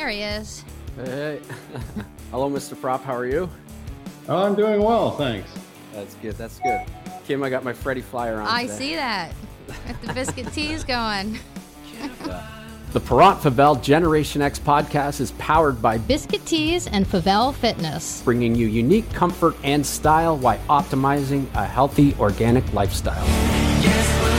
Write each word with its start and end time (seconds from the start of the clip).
There 0.00 0.08
he 0.08 0.22
is. 0.22 0.64
Hey. 0.96 1.40
Hello, 2.30 2.48
Mr. 2.48 2.74
Propp. 2.74 3.02
How 3.02 3.14
are 3.14 3.26
you? 3.26 3.50
Oh, 4.30 4.46
I'm 4.46 4.54
doing 4.54 4.80
well, 4.82 5.10
thanks. 5.10 5.50
That's 5.92 6.14
good. 6.14 6.38
That's 6.38 6.58
good. 6.60 6.86
Kim, 7.26 7.42
I 7.42 7.50
got 7.50 7.64
my 7.64 7.74
Freddy 7.74 8.00
flyer 8.00 8.40
on. 8.40 8.46
I 8.48 8.62
today. 8.62 8.74
see 8.78 8.94
that. 8.94 9.34
Got 9.86 10.00
the 10.00 10.12
biscuit 10.14 10.50
teas 10.54 10.84
going. 10.84 11.38
The 12.92 13.00
Parent 13.00 13.40
Favel 13.40 13.82
Generation 13.82 14.40
X 14.40 14.58
podcast 14.58 15.20
is 15.20 15.32
powered 15.32 15.82
by 15.82 15.98
Biscuit 15.98 16.46
Tees 16.46 16.86
and 16.86 17.04
Favel 17.04 17.52
Fitness. 17.52 18.22
bringing 18.22 18.54
you 18.54 18.68
unique 18.68 19.12
comfort 19.12 19.54
and 19.64 19.84
style 19.84 20.38
while 20.38 20.58
optimizing 20.70 21.46
a 21.54 21.66
healthy 21.66 22.14
organic 22.18 22.72
lifestyle. 22.72 23.22
It's 23.82 24.29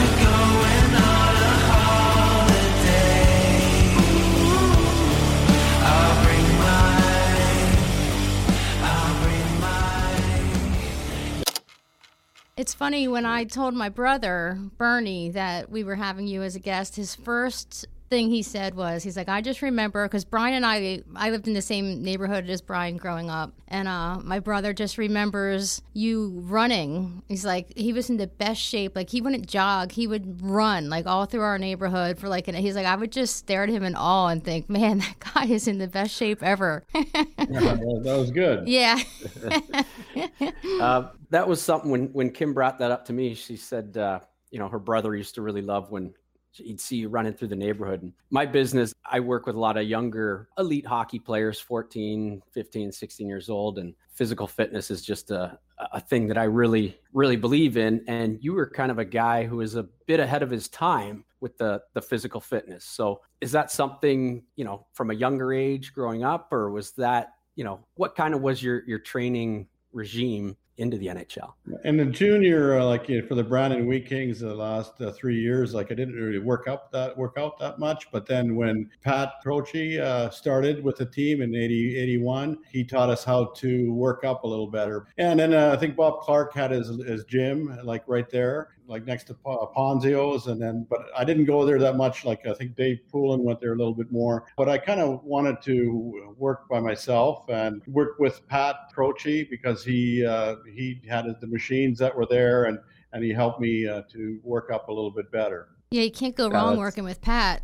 funny 12.82 13.06
when 13.06 13.24
I 13.24 13.44
told 13.44 13.74
my 13.74 13.88
brother, 13.88 14.58
Bernie, 14.76 15.30
that 15.30 15.70
we 15.70 15.84
were 15.84 15.94
having 15.94 16.26
you 16.26 16.42
as 16.42 16.56
a 16.56 16.58
guest, 16.58 16.96
his 16.96 17.14
first 17.14 17.86
thing 18.12 18.28
he 18.28 18.42
said 18.42 18.74
was, 18.74 19.02
he's 19.02 19.16
like, 19.16 19.30
I 19.30 19.40
just 19.40 19.62
remember, 19.62 20.06
because 20.06 20.26
Brian 20.26 20.52
and 20.52 20.66
I, 20.66 21.02
I 21.16 21.30
lived 21.30 21.48
in 21.48 21.54
the 21.54 21.62
same 21.62 22.02
neighborhood 22.02 22.46
as 22.50 22.60
Brian 22.60 22.98
growing 22.98 23.30
up. 23.30 23.54
And 23.68 23.88
uh, 23.88 24.18
my 24.18 24.38
brother 24.38 24.74
just 24.74 24.98
remembers 24.98 25.80
you 25.94 26.28
running. 26.44 27.22
He's 27.26 27.46
like, 27.46 27.72
he 27.74 27.94
was 27.94 28.10
in 28.10 28.18
the 28.18 28.26
best 28.26 28.60
shape. 28.60 28.94
Like, 28.94 29.08
he 29.08 29.22
wouldn't 29.22 29.46
jog, 29.46 29.92
he 29.92 30.06
would 30.06 30.42
run, 30.42 30.90
like, 30.90 31.06
all 31.06 31.24
through 31.24 31.40
our 31.40 31.56
neighborhood 31.56 32.18
for 32.18 32.28
like, 32.28 32.48
And 32.48 32.56
he's 32.58 32.76
like, 32.76 32.84
I 32.84 32.96
would 32.96 33.12
just 33.12 33.34
stare 33.34 33.62
at 33.62 33.70
him 33.70 33.82
in 33.82 33.94
awe 33.94 34.26
and 34.26 34.44
think, 34.44 34.68
man, 34.68 34.98
that 34.98 35.18
guy 35.34 35.46
is 35.46 35.66
in 35.66 35.78
the 35.78 35.88
best 35.88 36.14
shape 36.14 36.42
ever. 36.42 36.84
Yeah, 37.52 37.74
that 37.74 38.00
that 38.04 38.16
was 38.16 38.30
good. 38.30 38.68
yeah. 38.68 38.98
Uh, 40.80 41.08
that 41.30 41.46
was 41.46 41.60
something 41.60 41.90
when 41.90 42.06
when 42.12 42.30
Kim 42.30 42.54
brought 42.54 42.78
that 42.78 42.90
up 42.90 43.04
to 43.06 43.12
me. 43.12 43.34
She 43.34 43.56
said, 43.56 43.96
uh, 43.96 44.20
you 44.50 44.58
know, 44.58 44.68
her 44.68 44.78
brother 44.78 45.14
used 45.14 45.34
to 45.34 45.42
really 45.42 45.60
love 45.60 45.90
when 45.90 46.14
he'd 46.52 46.80
see 46.80 46.96
you 46.96 47.08
running 47.08 47.32
through 47.32 47.48
the 47.48 47.56
neighborhood. 47.56 48.02
And 48.02 48.12
my 48.30 48.46
business, 48.46 48.92
I 49.04 49.20
work 49.20 49.46
with 49.46 49.56
a 49.56 49.60
lot 49.60 49.76
of 49.76 49.84
younger 49.84 50.48
elite 50.58 50.86
hockey 50.86 51.18
players, 51.18 51.58
14, 51.60 52.42
15, 52.52 52.92
16 52.92 53.28
years 53.28 53.48
old, 53.48 53.78
and 53.78 53.94
physical 54.12 54.46
fitness 54.46 54.90
is 54.90 55.02
just 55.02 55.30
a 55.30 55.58
a 55.92 56.00
thing 56.00 56.28
that 56.28 56.38
I 56.38 56.44
really 56.44 56.96
really 57.12 57.36
believe 57.36 57.76
in. 57.76 58.04
And 58.06 58.38
you 58.40 58.52
were 58.52 58.68
kind 58.68 58.90
of 58.90 58.98
a 58.98 59.04
guy 59.04 59.44
who 59.44 59.56
was 59.56 59.74
a 59.74 59.84
bit 60.06 60.20
ahead 60.20 60.42
of 60.42 60.50
his 60.50 60.68
time 60.68 61.24
with 61.40 61.56
the 61.58 61.82
the 61.94 62.02
physical 62.02 62.40
fitness. 62.40 62.84
So 62.84 63.20
is 63.40 63.52
that 63.52 63.70
something 63.70 64.44
you 64.56 64.64
know 64.64 64.86
from 64.92 65.10
a 65.10 65.14
younger 65.14 65.52
age 65.52 65.92
growing 65.92 66.24
up, 66.24 66.52
or 66.52 66.70
was 66.70 66.92
that 66.92 67.32
you 67.56 67.64
know 67.64 67.80
what 67.94 68.14
kind 68.14 68.34
of 68.34 68.40
was 68.40 68.62
your 68.62 68.84
your 68.86 69.00
training 69.00 69.66
regime 69.92 70.56
into 70.78 70.96
the 70.96 71.06
NHL? 71.06 71.52
And 71.84 71.98
the 71.98 72.06
junior, 72.06 72.78
uh, 72.78 72.84
like 72.84 73.08
you 73.08 73.20
know, 73.20 73.26
for 73.26 73.34
the 73.34 73.44
Brandon 73.44 73.86
Wheat 73.86 74.06
Kings, 74.06 74.40
the 74.40 74.54
last 74.54 75.00
uh, 75.00 75.12
three 75.12 75.40
years, 75.40 75.74
like 75.74 75.92
I 75.92 75.94
didn't 75.94 76.14
really 76.14 76.38
work 76.38 76.68
up 76.68 76.90
that 76.92 77.16
work 77.16 77.34
out 77.38 77.58
that 77.58 77.78
much. 77.78 78.10
But 78.10 78.26
then 78.26 78.56
when 78.56 78.90
Pat 79.02 79.34
Croce 79.42 79.98
uh, 79.98 80.30
started 80.30 80.82
with 80.82 80.96
the 80.96 81.06
team 81.06 81.42
in 81.42 81.54
80, 81.54 81.96
81, 81.98 82.58
he 82.70 82.84
taught 82.84 83.10
us 83.10 83.24
how 83.24 83.46
to 83.56 83.92
work 83.92 84.24
up 84.24 84.44
a 84.44 84.46
little 84.46 84.68
better. 84.68 85.06
And 85.18 85.38
then 85.38 85.54
uh, 85.54 85.72
I 85.72 85.76
think 85.76 85.96
Bob 85.96 86.20
Clarke 86.20 86.54
had 86.54 86.70
his 86.70 86.88
his 87.04 87.24
gym 87.24 87.78
like 87.84 88.04
right 88.06 88.28
there, 88.30 88.70
like 88.86 89.06
next 89.06 89.24
to 89.24 89.34
Pa- 89.34 89.66
Ponzio's. 89.74 90.46
And 90.46 90.60
then, 90.60 90.86
but 90.88 91.06
I 91.16 91.24
didn't 91.24 91.44
go 91.46 91.64
there 91.64 91.78
that 91.78 91.96
much. 91.96 92.24
Like 92.24 92.46
I 92.46 92.54
think 92.54 92.76
Dave 92.76 93.00
Poulin 93.10 93.42
went 93.42 93.60
there 93.60 93.72
a 93.72 93.76
little 93.76 93.94
bit 93.94 94.10
more. 94.12 94.44
But 94.56 94.68
I 94.68 94.78
kind 94.78 95.00
of 95.00 95.22
wanted 95.24 95.60
to 95.62 96.34
work 96.36 96.68
by 96.68 96.80
myself 96.80 97.48
and 97.48 97.82
work 97.86 98.18
with 98.18 98.46
Pat 98.48 98.76
Croce 98.94 99.44
because 99.44 99.84
he 99.84 100.24
uh, 100.24 100.56
he 100.74 101.00
had 101.08 101.26
the 101.40 101.46
machines 101.46 101.98
that 101.98 102.14
were 102.16 102.26
there 102.26 102.64
and 102.64 102.78
and 103.12 103.22
he 103.22 103.30
helped 103.32 103.60
me 103.60 103.86
uh, 103.86 104.02
to 104.10 104.40
work 104.42 104.70
up 104.72 104.88
a 104.88 104.92
little 104.92 105.10
bit 105.10 105.30
better. 105.30 105.68
Yeah, 105.90 106.02
you 106.02 106.10
can't 106.10 106.34
go 106.34 106.48
Yeah, 106.48 106.54
wrong 106.54 106.66
that's- 106.70 106.78
working 106.78 107.04
with 107.04 107.20
Pat. 107.20 107.62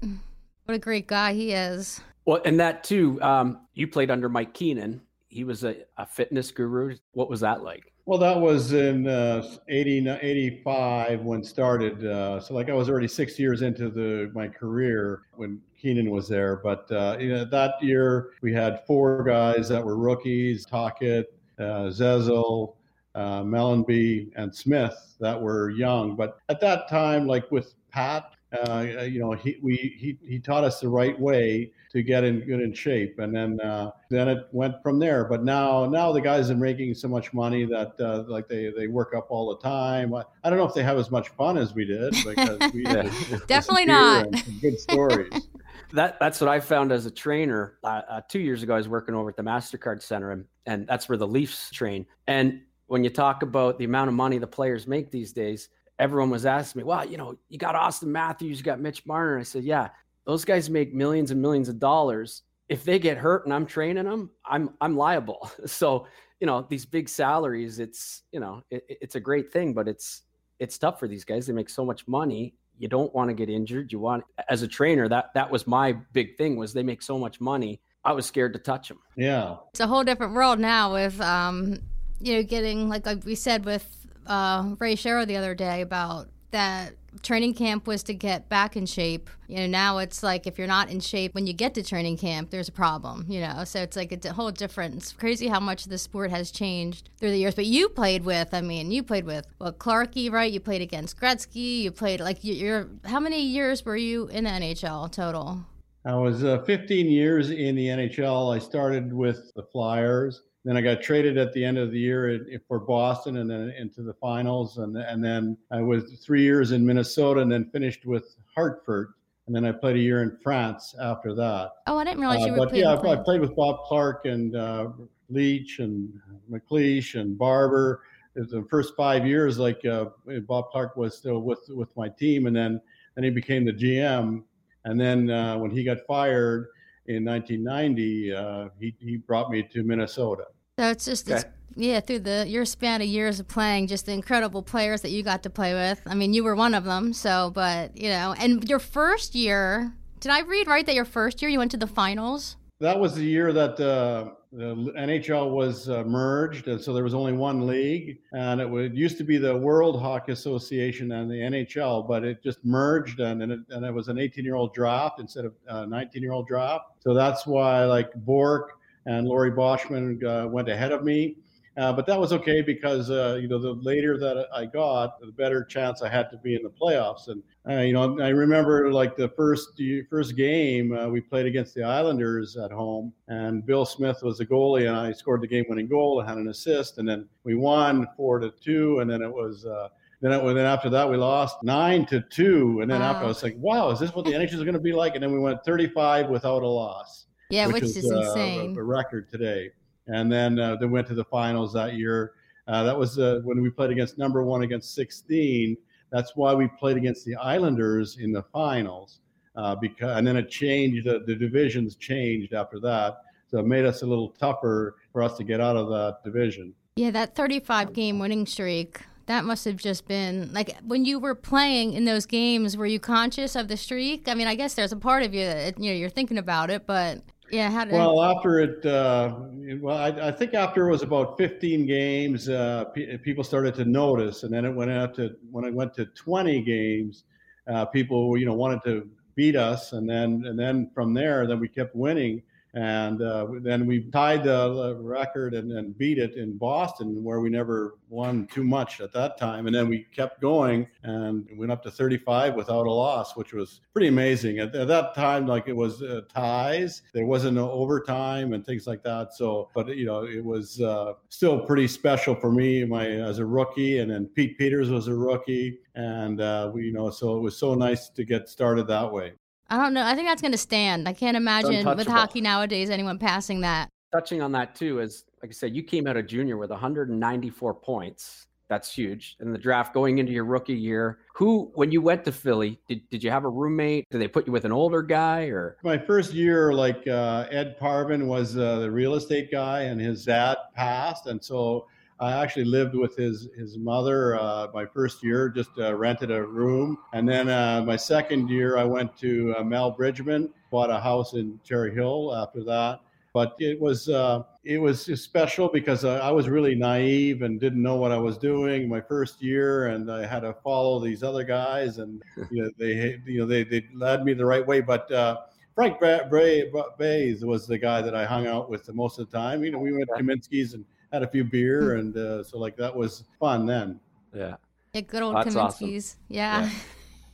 What 0.66 0.74
a 0.74 0.78
great 0.78 1.06
guy 1.06 1.32
he 1.32 1.52
is. 1.52 2.00
Well, 2.26 2.42
and 2.44 2.60
that 2.60 2.84
too, 2.84 3.18
um, 3.22 3.60
you 3.72 3.88
played 3.88 4.10
under 4.10 4.28
Mike 4.28 4.52
Keenan. 4.52 5.00
He 5.28 5.44
was 5.44 5.64
a, 5.64 5.76
a 5.96 6.04
fitness 6.04 6.50
guru. 6.50 6.96
What 7.12 7.30
was 7.30 7.40
that 7.40 7.62
like? 7.62 7.90
Well, 8.08 8.18
that 8.20 8.40
was 8.40 8.72
in 8.72 9.06
uh, 9.06 9.46
80, 9.68 10.08
85 10.08 11.20
when 11.20 11.44
started. 11.44 12.06
Uh, 12.06 12.40
so 12.40 12.54
like 12.54 12.70
I 12.70 12.72
was 12.72 12.88
already 12.88 13.06
six 13.06 13.38
years 13.38 13.60
into 13.60 13.90
the 13.90 14.30
my 14.34 14.48
career 14.48 15.24
when 15.36 15.60
Keenan 15.78 16.08
was 16.08 16.26
there. 16.26 16.56
But 16.56 16.90
uh, 16.90 17.18
you 17.20 17.28
know, 17.28 17.44
that 17.44 17.74
year 17.82 18.30
we 18.40 18.50
had 18.50 18.82
four 18.86 19.22
guys 19.24 19.68
that 19.68 19.84
were 19.84 19.98
rookies: 19.98 20.64
Tocchet, 20.64 21.26
uh, 21.58 21.90
Zezel, 21.90 22.76
uh, 23.14 23.42
Mellanby, 23.42 24.30
and 24.36 24.56
Smith 24.56 25.16
that 25.20 25.38
were 25.38 25.68
young. 25.68 26.16
But 26.16 26.38
at 26.48 26.62
that 26.62 26.88
time, 26.88 27.26
like 27.26 27.50
with 27.50 27.74
Pat, 27.90 28.30
uh, 28.52 28.80
you 29.02 29.20
know, 29.20 29.32
he 29.32 29.58
we 29.62 29.76
he 29.98 30.18
he 30.26 30.38
taught 30.38 30.64
us 30.64 30.80
the 30.80 30.88
right 30.88 31.18
way 31.18 31.70
to 31.90 32.02
get 32.02 32.24
in 32.24 32.40
good 32.40 32.60
in 32.60 32.72
shape, 32.72 33.18
and 33.18 33.34
then 33.34 33.60
uh, 33.60 33.90
then 34.08 34.28
it 34.28 34.48
went 34.52 34.82
from 34.82 34.98
there. 34.98 35.24
But 35.24 35.44
now 35.44 35.84
now 35.86 36.12
the 36.12 36.20
guys 36.20 36.50
are 36.50 36.56
making 36.56 36.94
so 36.94 37.08
much 37.08 37.34
money 37.34 37.64
that 37.66 37.92
uh, 38.00 38.24
like 38.26 38.48
they 38.48 38.72
they 38.76 38.86
work 38.86 39.14
up 39.14 39.26
all 39.30 39.50
the 39.50 39.58
time. 39.58 40.14
I, 40.14 40.24
I 40.44 40.50
don't 40.50 40.58
know 40.58 40.66
if 40.66 40.74
they 40.74 40.82
have 40.82 40.98
as 40.98 41.10
much 41.10 41.28
fun 41.30 41.58
as 41.58 41.74
we 41.74 41.84
did 41.84 42.14
because 42.24 42.72
we 42.72 42.84
Yeah. 42.88 43.10
Definitely 43.46 43.84
not. 43.84 44.28
good 44.62 44.80
stories. 44.80 45.48
That 45.92 46.18
that's 46.18 46.40
what 46.40 46.48
I 46.48 46.60
found 46.60 46.90
as 46.90 47.06
a 47.06 47.10
trainer. 47.10 47.78
Uh, 47.84 48.02
uh, 48.08 48.20
two 48.28 48.40
years 48.40 48.62
ago, 48.62 48.74
I 48.74 48.78
was 48.78 48.88
working 48.88 49.14
over 49.14 49.28
at 49.28 49.36
the 49.36 49.42
Mastercard 49.42 50.02
Center, 50.02 50.32
and, 50.32 50.44
and 50.66 50.86
that's 50.86 51.08
where 51.08 51.18
the 51.18 51.26
Leafs 51.26 51.70
train. 51.70 52.06
And 52.26 52.62
when 52.86 53.04
you 53.04 53.10
talk 53.10 53.42
about 53.42 53.78
the 53.78 53.84
amount 53.84 54.08
of 54.08 54.14
money 54.14 54.38
the 54.38 54.46
players 54.46 54.86
make 54.86 55.10
these 55.10 55.32
days, 55.32 55.68
everyone 55.98 56.30
was 56.30 56.46
asking 56.46 56.80
me, 56.80 56.84
"Well, 56.84 57.04
you 57.04 57.16
know, 57.16 57.36
you 57.48 57.58
got 57.58 57.74
Auston 57.74 58.08
Matthews, 58.08 58.58
you 58.58 58.64
got 58.64 58.80
Mitch 58.80 59.06
Marner." 59.06 59.38
I 59.38 59.42
said, 59.42 59.64
"Yeah, 59.64 59.88
those 60.24 60.44
guys 60.44 60.70
make 60.70 60.94
millions 60.94 61.30
and 61.30 61.40
millions 61.40 61.68
of 61.68 61.78
dollars. 61.78 62.42
If 62.68 62.84
they 62.84 62.98
get 62.98 63.16
hurt 63.16 63.44
and 63.44 63.54
I'm 63.54 63.66
training 63.66 64.04
them, 64.04 64.30
I'm 64.44 64.70
I'm 64.80 64.96
liable." 64.96 65.50
So 65.66 66.06
you 66.40 66.46
know, 66.46 66.64
these 66.68 66.86
big 66.86 67.08
salaries, 67.08 67.80
it's 67.80 68.22
you 68.32 68.40
know, 68.40 68.62
it, 68.70 68.84
it's 68.88 69.14
a 69.16 69.20
great 69.20 69.52
thing, 69.52 69.74
but 69.74 69.88
it's 69.88 70.22
it's 70.58 70.78
tough 70.78 70.98
for 70.98 71.08
these 71.08 71.24
guys. 71.24 71.46
They 71.46 71.52
make 71.52 71.70
so 71.70 71.84
much 71.84 72.06
money. 72.06 72.54
You 72.78 72.88
don't 72.88 73.12
want 73.14 73.28
to 73.28 73.34
get 73.34 73.48
injured. 73.48 73.90
You 73.92 73.98
want, 73.98 74.24
as 74.48 74.62
a 74.62 74.68
trainer, 74.68 75.08
that 75.08 75.34
that 75.34 75.50
was 75.50 75.66
my 75.66 75.92
big 76.12 76.36
thing 76.36 76.56
was 76.56 76.72
they 76.72 76.82
make 76.82 77.02
so 77.02 77.18
much 77.18 77.40
money. 77.40 77.80
I 78.04 78.12
was 78.12 78.26
scared 78.26 78.52
to 78.52 78.58
touch 78.58 78.88
them. 78.88 79.00
Yeah. 79.16 79.56
It's 79.70 79.80
a 79.80 79.86
whole 79.86 80.04
different 80.04 80.34
world 80.34 80.60
now 80.60 80.92
with, 80.92 81.20
um, 81.20 81.80
you 82.20 82.34
know, 82.34 82.42
getting, 82.42 82.88
like, 82.88 83.04
like 83.04 83.24
we 83.24 83.34
said 83.34 83.64
with 83.64 84.06
uh, 84.28 84.74
Ray 84.78 84.94
Sherrow 84.94 85.26
the 85.26 85.36
other 85.36 85.54
day 85.54 85.80
about 85.80 86.28
that 86.50 86.94
training 87.22 87.52
camp 87.54 87.86
was 87.86 88.02
to 88.04 88.14
get 88.14 88.48
back 88.48 88.76
in 88.76 88.86
shape. 88.86 89.28
You 89.48 89.58
know, 89.58 89.66
now 89.66 89.98
it's 89.98 90.22
like 90.22 90.46
if 90.46 90.58
you're 90.58 90.66
not 90.66 90.90
in 90.90 91.00
shape 91.00 91.34
when 91.34 91.46
you 91.46 91.52
get 91.52 91.74
to 91.74 91.82
training 91.82 92.16
camp, 92.18 92.50
there's 92.50 92.68
a 92.68 92.72
problem, 92.72 93.26
you 93.28 93.40
know. 93.40 93.64
So 93.64 93.80
it's 93.80 93.96
like 93.96 94.24
a 94.24 94.32
whole 94.32 94.50
different. 94.50 94.96
It's 94.96 95.12
crazy 95.12 95.48
how 95.48 95.60
much 95.60 95.84
the 95.84 95.98
sport 95.98 96.30
has 96.30 96.50
changed 96.50 97.10
through 97.18 97.30
the 97.30 97.38
years. 97.38 97.54
But 97.54 97.66
you 97.66 97.88
played 97.88 98.24
with, 98.24 98.54
I 98.54 98.60
mean, 98.60 98.90
you 98.90 99.02
played 99.02 99.24
with 99.24 99.46
well 99.58 99.72
Clarkey, 99.72 100.30
right? 100.30 100.50
You 100.52 100.60
played 100.60 100.82
against 100.82 101.20
Gretzky. 101.20 101.80
You 101.80 101.90
played 101.90 102.20
like 102.20 102.44
you- 102.44 102.54
you're. 102.54 102.88
How 103.04 103.20
many 103.20 103.42
years 103.42 103.84
were 103.84 103.96
you 103.96 104.28
in 104.28 104.44
the 104.44 104.50
NHL 104.50 105.10
total? 105.10 105.64
I 106.04 106.14
was 106.14 106.44
uh, 106.44 106.62
15 106.62 107.10
years 107.10 107.50
in 107.50 107.74
the 107.74 107.86
NHL. 107.88 108.54
I 108.54 108.58
started 108.58 109.12
with 109.12 109.52
the 109.54 109.62
Flyers. 109.64 110.42
Then 110.68 110.76
I 110.76 110.82
got 110.82 111.00
traded 111.00 111.38
at 111.38 111.54
the 111.54 111.64
end 111.64 111.78
of 111.78 111.92
the 111.92 111.98
year 111.98 112.28
in- 112.28 112.60
for 112.68 112.78
Boston 112.78 113.38
and 113.38 113.50
then 113.50 113.70
into 113.78 114.02
the 114.02 114.12
finals. 114.12 114.76
And, 114.76 114.94
and 114.98 115.24
then 115.24 115.56
I 115.70 115.80
was 115.80 116.20
three 116.22 116.42
years 116.42 116.72
in 116.72 116.84
Minnesota 116.84 117.40
and 117.40 117.50
then 117.50 117.70
finished 117.70 118.04
with 118.04 118.36
Hartford. 118.54 119.14
And 119.46 119.56
then 119.56 119.64
I 119.64 119.72
played 119.72 119.96
a 119.96 119.98
year 119.98 120.22
in 120.22 120.36
France 120.42 120.94
after 121.00 121.34
that. 121.36 121.70
Oh, 121.86 121.96
I 121.96 122.04
didn't 122.04 122.20
realize 122.20 122.42
Uh, 122.42 122.46
you 122.48 122.52
were 122.52 122.58
but 122.58 122.68
playing. 122.68 122.84
yeah, 122.84 122.96
I, 122.96 123.12
I 123.12 123.16
played 123.16 123.40
with 123.40 123.56
Bob 123.56 123.84
Clarke 123.84 124.26
and 124.26 124.54
uh, 124.56 124.88
Leach 125.30 125.78
and 125.78 126.12
MacLeish 126.52 127.18
and 127.18 127.38
Barber. 127.38 128.02
It 128.36 128.40
was 128.40 128.50
the 128.50 128.66
first 128.68 128.94
five 128.94 129.26
years, 129.26 129.58
like 129.58 129.82
uh, 129.86 130.10
Bob 130.46 130.68
Clarke 130.70 130.96
was 130.98 131.16
still 131.16 131.38
with 131.40 131.60
with 131.70 131.96
my 131.96 132.10
team, 132.10 132.44
and 132.46 132.54
then 132.54 132.78
then 133.14 133.24
he 133.24 133.30
became 133.30 133.64
the 133.64 133.72
GM. 133.72 134.42
And 134.84 135.00
then 135.00 135.30
uh, 135.30 135.56
when 135.56 135.70
he 135.70 135.82
got 135.82 136.04
fired 136.06 136.66
in 137.06 137.24
1990, 137.24 138.34
uh, 138.34 138.68
he 138.78 138.94
he 139.00 139.16
brought 139.16 139.50
me 139.50 139.62
to 139.62 139.82
Minnesota. 139.82 140.44
So 140.78 140.90
it's 140.90 141.04
just 141.04 141.28
it's, 141.28 141.44
yeah, 141.74 141.98
through 141.98 142.20
the 142.20 142.46
your 142.46 142.64
span 142.64 143.02
of 143.02 143.08
years 143.08 143.40
of 143.40 143.48
playing, 143.48 143.88
just 143.88 144.06
the 144.06 144.12
incredible 144.12 144.62
players 144.62 145.02
that 145.02 145.10
you 145.10 145.24
got 145.24 145.42
to 145.42 145.50
play 145.50 145.74
with. 145.74 146.00
I 146.06 146.14
mean, 146.14 146.32
you 146.32 146.44
were 146.44 146.54
one 146.54 146.72
of 146.72 146.84
them. 146.84 147.12
So, 147.12 147.50
but 147.52 147.96
you 147.96 148.08
know, 148.08 148.32
and 148.38 148.62
your 148.68 148.78
first 148.78 149.34
year, 149.34 149.92
did 150.20 150.30
I 150.30 150.42
read 150.42 150.68
right 150.68 150.86
that 150.86 150.94
your 150.94 151.04
first 151.04 151.42
year 151.42 151.50
you 151.50 151.58
went 151.58 151.72
to 151.72 151.76
the 151.76 151.88
finals? 151.88 152.56
that 152.80 152.98
was 152.98 153.14
the 153.14 153.24
year 153.24 153.52
that 153.52 153.80
uh, 153.80 154.30
the 154.52 154.74
NHL 154.96 155.50
was 155.50 155.88
uh, 155.88 156.04
merged, 156.04 156.68
and 156.68 156.80
so 156.80 156.92
there 156.92 157.02
was 157.02 157.14
only 157.14 157.32
one 157.32 157.66
league, 157.66 158.18
and 158.32 158.60
it, 158.60 158.70
would, 158.70 158.96
used 158.96 159.18
to 159.18 159.24
be 159.24 159.36
the 159.36 159.56
World 159.56 160.00
Hockey 160.00 160.32
Association 160.32 161.10
and 161.10 161.28
the 161.28 161.34
NHL, 161.34 162.06
but 162.06 162.22
it 162.22 162.42
just 162.42 162.64
merged, 162.64 163.18
and 163.18 163.42
and 163.42 163.52
it, 163.52 163.60
and 163.70 163.84
it 163.84 163.92
was 163.92 164.08
an 164.08 164.16
18-year-old 164.16 164.72
draft 164.74 165.18
instead 165.18 165.44
of 165.44 165.54
a 165.66 165.86
19-year-old 165.86 166.46
draft. 166.46 166.84
So 167.00 167.14
that's 167.14 167.46
why 167.46 167.84
like 167.84 168.14
Bourque 168.14 168.78
and 169.08 169.26
Laurie 169.26 169.50
Boschman 169.50 170.22
uh, 170.22 170.46
went 170.46 170.68
ahead 170.68 170.92
of 170.92 171.02
me. 171.02 171.36
Uh, 171.78 171.92
but 171.92 172.06
that 172.06 172.18
was 172.18 172.32
okay 172.32 172.60
because 172.60 173.08
uh, 173.08 173.38
you 173.40 173.46
know 173.46 173.58
the 173.58 173.72
later 173.74 174.18
that 174.18 174.48
I 174.52 174.66
got, 174.66 175.20
the 175.20 175.28
better 175.28 175.64
chance 175.64 176.02
I 176.02 176.08
had 176.08 176.28
to 176.32 176.36
be 176.38 176.56
in 176.56 176.62
the 176.64 176.70
playoffs. 176.70 177.28
And 177.28 177.40
uh, 177.68 177.82
you 177.82 177.92
know, 177.92 178.18
I 178.20 178.30
remember 178.30 178.92
like 178.92 179.16
the 179.16 179.28
first 179.28 179.80
first 180.10 180.36
game 180.36 180.92
uh, 180.92 181.08
we 181.08 181.20
played 181.20 181.46
against 181.46 181.74
the 181.74 181.84
Islanders 181.84 182.56
at 182.56 182.72
home, 182.72 183.12
and 183.28 183.64
Bill 183.64 183.86
Smith 183.86 184.24
was 184.24 184.38
the 184.38 184.46
goalie, 184.46 184.88
and 184.88 184.96
I 184.96 185.12
scored 185.12 185.40
the 185.40 185.46
game-winning 185.46 185.86
goal 185.86 186.18
and 186.18 186.28
had 186.28 186.38
an 186.38 186.48
assist, 186.48 186.98
and 186.98 187.08
then 187.08 187.28
we 187.44 187.54
won 187.54 188.08
four 188.16 188.40
to 188.40 188.50
two, 188.60 188.98
and 188.98 189.08
then 189.10 189.22
it 189.22 189.32
was. 189.32 189.64
Uh, 189.64 189.88
then, 190.20 190.32
it, 190.32 190.42
then 190.52 190.66
after 190.66 190.90
that, 190.90 191.08
we 191.08 191.16
lost 191.16 191.62
nine 191.62 192.04
to 192.06 192.20
two, 192.22 192.80
and 192.80 192.90
then 192.90 193.02
wow. 193.02 193.10
after 193.10 193.24
I 193.24 193.28
was 193.28 193.40
like, 193.44 193.54
"Wow, 193.56 193.90
is 193.90 194.00
this 194.00 194.12
what 194.16 194.24
the 194.24 194.32
NHL 194.32 194.54
is 194.54 194.64
going 194.64 194.72
to 194.72 194.80
be 194.80 194.92
like?" 194.92 195.14
And 195.14 195.22
then 195.22 195.30
we 195.30 195.38
went 195.38 195.64
35 195.64 196.28
without 196.28 196.64
a 196.64 196.66
loss. 196.66 197.27
Yeah, 197.50 197.66
which, 197.66 197.82
which 197.82 197.84
is, 197.84 197.96
insane. 197.96 198.76
A, 198.76 198.80
a 198.80 198.84
record 198.84 199.30
today 199.30 199.70
and 200.08 200.32
then 200.32 200.58
uh, 200.58 200.76
they 200.76 200.86
went 200.86 201.06
to 201.06 201.14
the 201.14 201.24
finals 201.24 201.72
that 201.74 201.94
year. 201.94 202.32
Uh, 202.66 202.82
that 202.82 202.98
was 202.98 203.18
uh, 203.18 203.40
when 203.44 203.62
we 203.62 203.70
played 203.70 203.90
against 203.90 204.18
number 204.18 204.42
one 204.42 204.62
against 204.62 204.94
16. 204.94 205.76
That's 206.10 206.32
why 206.34 206.54
we 206.54 206.66
played 206.66 206.96
against 206.96 207.24
the 207.24 207.36
Islanders 207.36 208.18
in 208.18 208.32
the 208.32 208.42
finals. 208.42 209.20
Uh, 209.56 209.74
because 209.74 210.16
and 210.16 210.26
then 210.26 210.36
it 210.36 210.48
changed. 210.48 211.06
The, 211.06 211.20
the 211.26 211.34
divisions 211.34 211.96
changed 211.96 212.54
after 212.54 212.78
that, 212.80 213.18
so 213.50 213.58
it 213.58 213.66
made 213.66 213.84
us 213.84 214.02
a 214.02 214.06
little 214.06 214.30
tougher 214.38 214.96
for 215.12 215.22
us 215.22 215.36
to 215.38 215.44
get 215.44 215.60
out 215.60 215.76
of 215.76 215.88
that 215.88 216.18
division. 216.24 216.72
Yeah, 216.96 217.10
that 217.10 217.34
35 217.34 217.92
game 217.92 218.18
winning 218.18 218.46
streak. 218.46 219.00
That 219.26 219.44
must 219.44 219.64
have 219.64 219.76
just 219.76 220.06
been 220.06 220.52
like 220.52 220.76
when 220.86 221.04
you 221.04 221.18
were 221.18 221.34
playing 221.34 221.94
in 221.94 222.04
those 222.04 222.24
games. 222.24 222.76
Were 222.76 222.86
you 222.86 223.00
conscious 223.00 223.56
of 223.56 223.66
the 223.66 223.76
streak? 223.76 224.28
I 224.28 224.34
mean, 224.34 224.46
I 224.46 224.54
guess 224.54 224.74
there's 224.74 224.92
a 224.92 224.96
part 224.96 225.24
of 225.24 225.34
you 225.34 225.44
that 225.44 225.78
you 225.80 225.90
know 225.90 225.96
you're 225.96 226.08
thinking 226.08 226.38
about 226.38 226.70
it, 226.70 226.86
but 226.86 227.22
yeah. 227.50 227.70
How 227.70 227.84
did 227.84 227.92
well, 227.92 228.22
after 228.22 228.60
it, 228.60 228.84
uh, 228.84 229.34
well, 229.80 229.96
I, 229.96 230.28
I, 230.28 230.32
think 230.32 230.54
after 230.54 230.88
it 230.88 230.90
was 230.90 231.02
about 231.02 231.38
15 231.38 231.86
games, 231.86 232.48
uh, 232.48 232.84
people 233.22 233.44
started 233.44 233.74
to 233.76 233.84
notice, 233.84 234.42
and 234.42 234.52
then 234.52 234.64
it 234.64 234.74
went 234.74 234.90
out 234.90 235.14
to 235.16 235.36
when 235.50 235.64
it 235.64 235.74
went 235.74 235.94
to 235.94 236.06
20 236.06 236.62
games, 236.62 237.24
uh, 237.66 237.84
people 237.86 238.36
you 238.36 238.46
know 238.46 238.54
wanted 238.54 238.82
to 238.84 239.08
beat 239.34 239.56
us, 239.56 239.92
and 239.92 240.08
then 240.08 240.44
and 240.46 240.58
then 240.58 240.90
from 240.94 241.14
there, 241.14 241.46
then 241.46 241.60
we 241.60 241.68
kept 241.68 241.94
winning. 241.94 242.42
And 242.74 243.22
uh, 243.22 243.46
then 243.60 243.86
we 243.86 244.02
tied 244.10 244.44
the 244.44 244.98
record 245.00 245.54
and, 245.54 245.72
and 245.72 245.96
beat 245.96 246.18
it 246.18 246.34
in 246.34 246.56
Boston, 246.56 247.24
where 247.24 247.40
we 247.40 247.48
never 247.48 247.96
won 248.10 248.46
too 248.46 248.64
much 248.64 249.00
at 249.00 249.12
that 249.12 249.38
time. 249.38 249.66
And 249.66 249.74
then 249.74 249.88
we 249.88 250.06
kept 250.14 250.40
going 250.40 250.86
and 251.02 251.48
went 251.56 251.72
up 251.72 251.82
to 251.84 251.90
35 251.90 252.54
without 252.54 252.86
a 252.86 252.90
loss, 252.90 253.36
which 253.36 253.52
was 253.52 253.80
pretty 253.92 254.08
amazing. 254.08 254.58
At, 254.58 254.74
at 254.74 254.88
that 254.88 255.14
time, 255.14 255.46
like 255.46 255.66
it 255.66 255.76
was 255.76 256.02
uh, 256.02 256.22
ties, 256.32 257.02
there 257.12 257.26
wasn't 257.26 257.54
no 257.56 257.70
overtime 257.70 258.52
and 258.52 258.64
things 258.64 258.86
like 258.86 259.02
that. 259.02 259.34
So, 259.34 259.70
but 259.74 259.88
you 259.88 260.06
know, 260.06 260.24
it 260.24 260.44
was 260.44 260.80
uh, 260.80 261.14
still 261.28 261.60
pretty 261.60 261.88
special 261.88 262.34
for 262.34 262.52
me, 262.52 262.84
my 262.84 263.06
as 263.06 263.38
a 263.38 263.46
rookie. 263.46 263.98
And 263.98 264.10
then 264.10 264.26
Pete 264.26 264.58
Peeters 264.58 264.90
was 264.90 265.08
a 265.08 265.14
rookie, 265.14 265.78
and 265.94 266.40
uh, 266.40 266.70
we, 266.72 266.84
you 266.84 266.92
know, 266.92 267.10
so 267.10 267.36
it 267.36 267.40
was 267.40 267.56
so 267.56 267.74
nice 267.74 268.08
to 268.10 268.24
get 268.24 268.48
started 268.48 268.86
that 268.88 269.10
way. 269.10 269.32
I 269.70 269.76
don't 269.76 269.94
know. 269.94 270.04
I 270.04 270.14
think 270.14 270.28
that's 270.28 270.40
going 270.42 270.52
to 270.52 270.58
stand. 270.58 271.08
I 271.08 271.12
can't 271.12 271.36
imagine 271.36 271.84
with 271.84 272.06
hockey 272.06 272.40
nowadays 272.40 272.90
anyone 272.90 273.18
passing 273.18 273.60
that. 273.60 273.90
Touching 274.12 274.40
on 274.40 274.52
that 274.52 274.74
too 274.74 275.00
is 275.00 275.24
like 275.42 275.50
I 275.50 275.52
said, 275.52 275.74
you 275.74 275.82
came 275.82 276.06
out 276.06 276.16
of 276.16 276.26
junior 276.26 276.56
with 276.56 276.70
194 276.70 277.74
points. 277.74 278.46
That's 278.68 278.92
huge. 278.92 279.36
In 279.40 279.52
the 279.52 279.58
draft 279.58 279.94
going 279.94 280.18
into 280.18 280.32
your 280.32 280.44
rookie 280.44 280.74
year, 280.74 281.20
who, 281.34 281.70
when 281.74 281.90
you 281.90 282.02
went 282.02 282.24
to 282.26 282.32
Philly, 282.32 282.78
did, 282.86 283.08
did 283.08 283.24
you 283.24 283.30
have 283.30 283.44
a 283.44 283.48
roommate? 283.48 284.06
Did 284.10 284.20
they 284.20 284.28
put 284.28 284.46
you 284.46 284.52
with 284.52 284.66
an 284.66 284.72
older 284.72 285.02
guy 285.02 285.44
or? 285.44 285.78
My 285.82 285.96
first 285.96 286.34
year, 286.34 286.74
like 286.74 287.06
uh, 287.06 287.46
Ed 287.50 287.78
Parvin 287.78 288.26
was 288.26 288.58
uh, 288.58 288.80
the 288.80 288.90
real 288.90 289.14
estate 289.14 289.50
guy 289.50 289.82
and 289.82 289.98
his 289.98 290.26
dad 290.26 290.58
passed. 290.74 291.26
And 291.26 291.42
so 291.42 291.86
I 292.20 292.32
actually 292.32 292.64
lived 292.64 292.94
with 292.94 293.16
his 293.16 293.48
his 293.56 293.78
mother 293.78 294.36
uh, 294.36 294.68
my 294.74 294.86
first 294.86 295.22
year, 295.22 295.48
just 295.48 295.70
uh, 295.78 295.94
rented 295.94 296.30
a 296.30 296.44
room, 296.44 296.98
and 297.12 297.28
then 297.28 297.48
uh, 297.48 297.82
my 297.86 297.96
second 297.96 298.48
year 298.48 298.76
I 298.76 298.84
went 298.84 299.16
to 299.18 299.54
uh, 299.56 299.62
Mel 299.62 299.92
Bridgman, 299.92 300.52
bought 300.70 300.90
a 300.90 300.98
house 300.98 301.34
in 301.34 301.60
Cherry 301.64 301.94
Hill. 301.94 302.34
After 302.34 302.64
that, 302.64 303.00
but 303.32 303.54
it 303.60 303.80
was 303.80 304.08
uh, 304.08 304.42
it 304.64 304.78
was 304.78 305.04
special 305.22 305.68
because 305.68 306.04
I 306.04 306.30
was 306.30 306.48
really 306.48 306.74
naive 306.74 307.42
and 307.42 307.60
didn't 307.60 307.82
know 307.82 307.96
what 307.96 308.10
I 308.10 308.18
was 308.18 308.36
doing 308.36 308.88
my 308.88 309.00
first 309.00 309.40
year, 309.40 309.88
and 309.88 310.10
I 310.10 310.26
had 310.26 310.40
to 310.40 310.54
follow 310.64 310.98
these 310.98 311.22
other 311.22 311.44
guys, 311.44 311.98
and 311.98 312.22
you 312.50 312.64
know 312.64 312.70
they 312.78 313.20
you 313.26 313.40
know 313.40 313.46
they 313.46 313.62
they 313.62 313.86
led 313.94 314.24
me 314.24 314.34
the 314.34 314.46
right 314.46 314.66
way, 314.66 314.80
but. 314.80 315.10
Uh, 315.10 315.38
Frank 315.74 316.00
Bray, 316.00 316.72
Bays 316.98 317.44
was 317.44 317.68
the 317.68 317.78
guy 317.78 318.02
that 318.02 318.12
I 318.12 318.24
hung 318.24 318.48
out 318.48 318.68
with 318.68 318.84
the 318.84 318.92
most 318.92 319.20
of 319.20 319.30
the 319.30 319.38
time. 319.38 319.62
You 319.62 319.70
know, 319.70 319.78
we 319.78 319.92
went 319.92 320.08
to 320.08 320.20
Kaminski's 320.20 320.74
and 320.74 320.84
had 321.12 321.22
a 321.22 321.28
few 321.28 321.44
beer, 321.44 321.94
hmm. 321.94 322.00
and 322.00 322.16
uh, 322.16 322.42
so 322.42 322.58
like 322.58 322.76
that 322.76 322.94
was 322.94 323.24
fun 323.40 323.66
then. 323.66 324.00
Yeah. 324.34 324.56
Yeah, 324.94 325.00
good 325.02 325.22
old 325.22 325.36
That's 325.36 325.54
Kaminski's. 325.54 326.16
Awesome. 326.16 326.20
Yeah. 326.28 326.70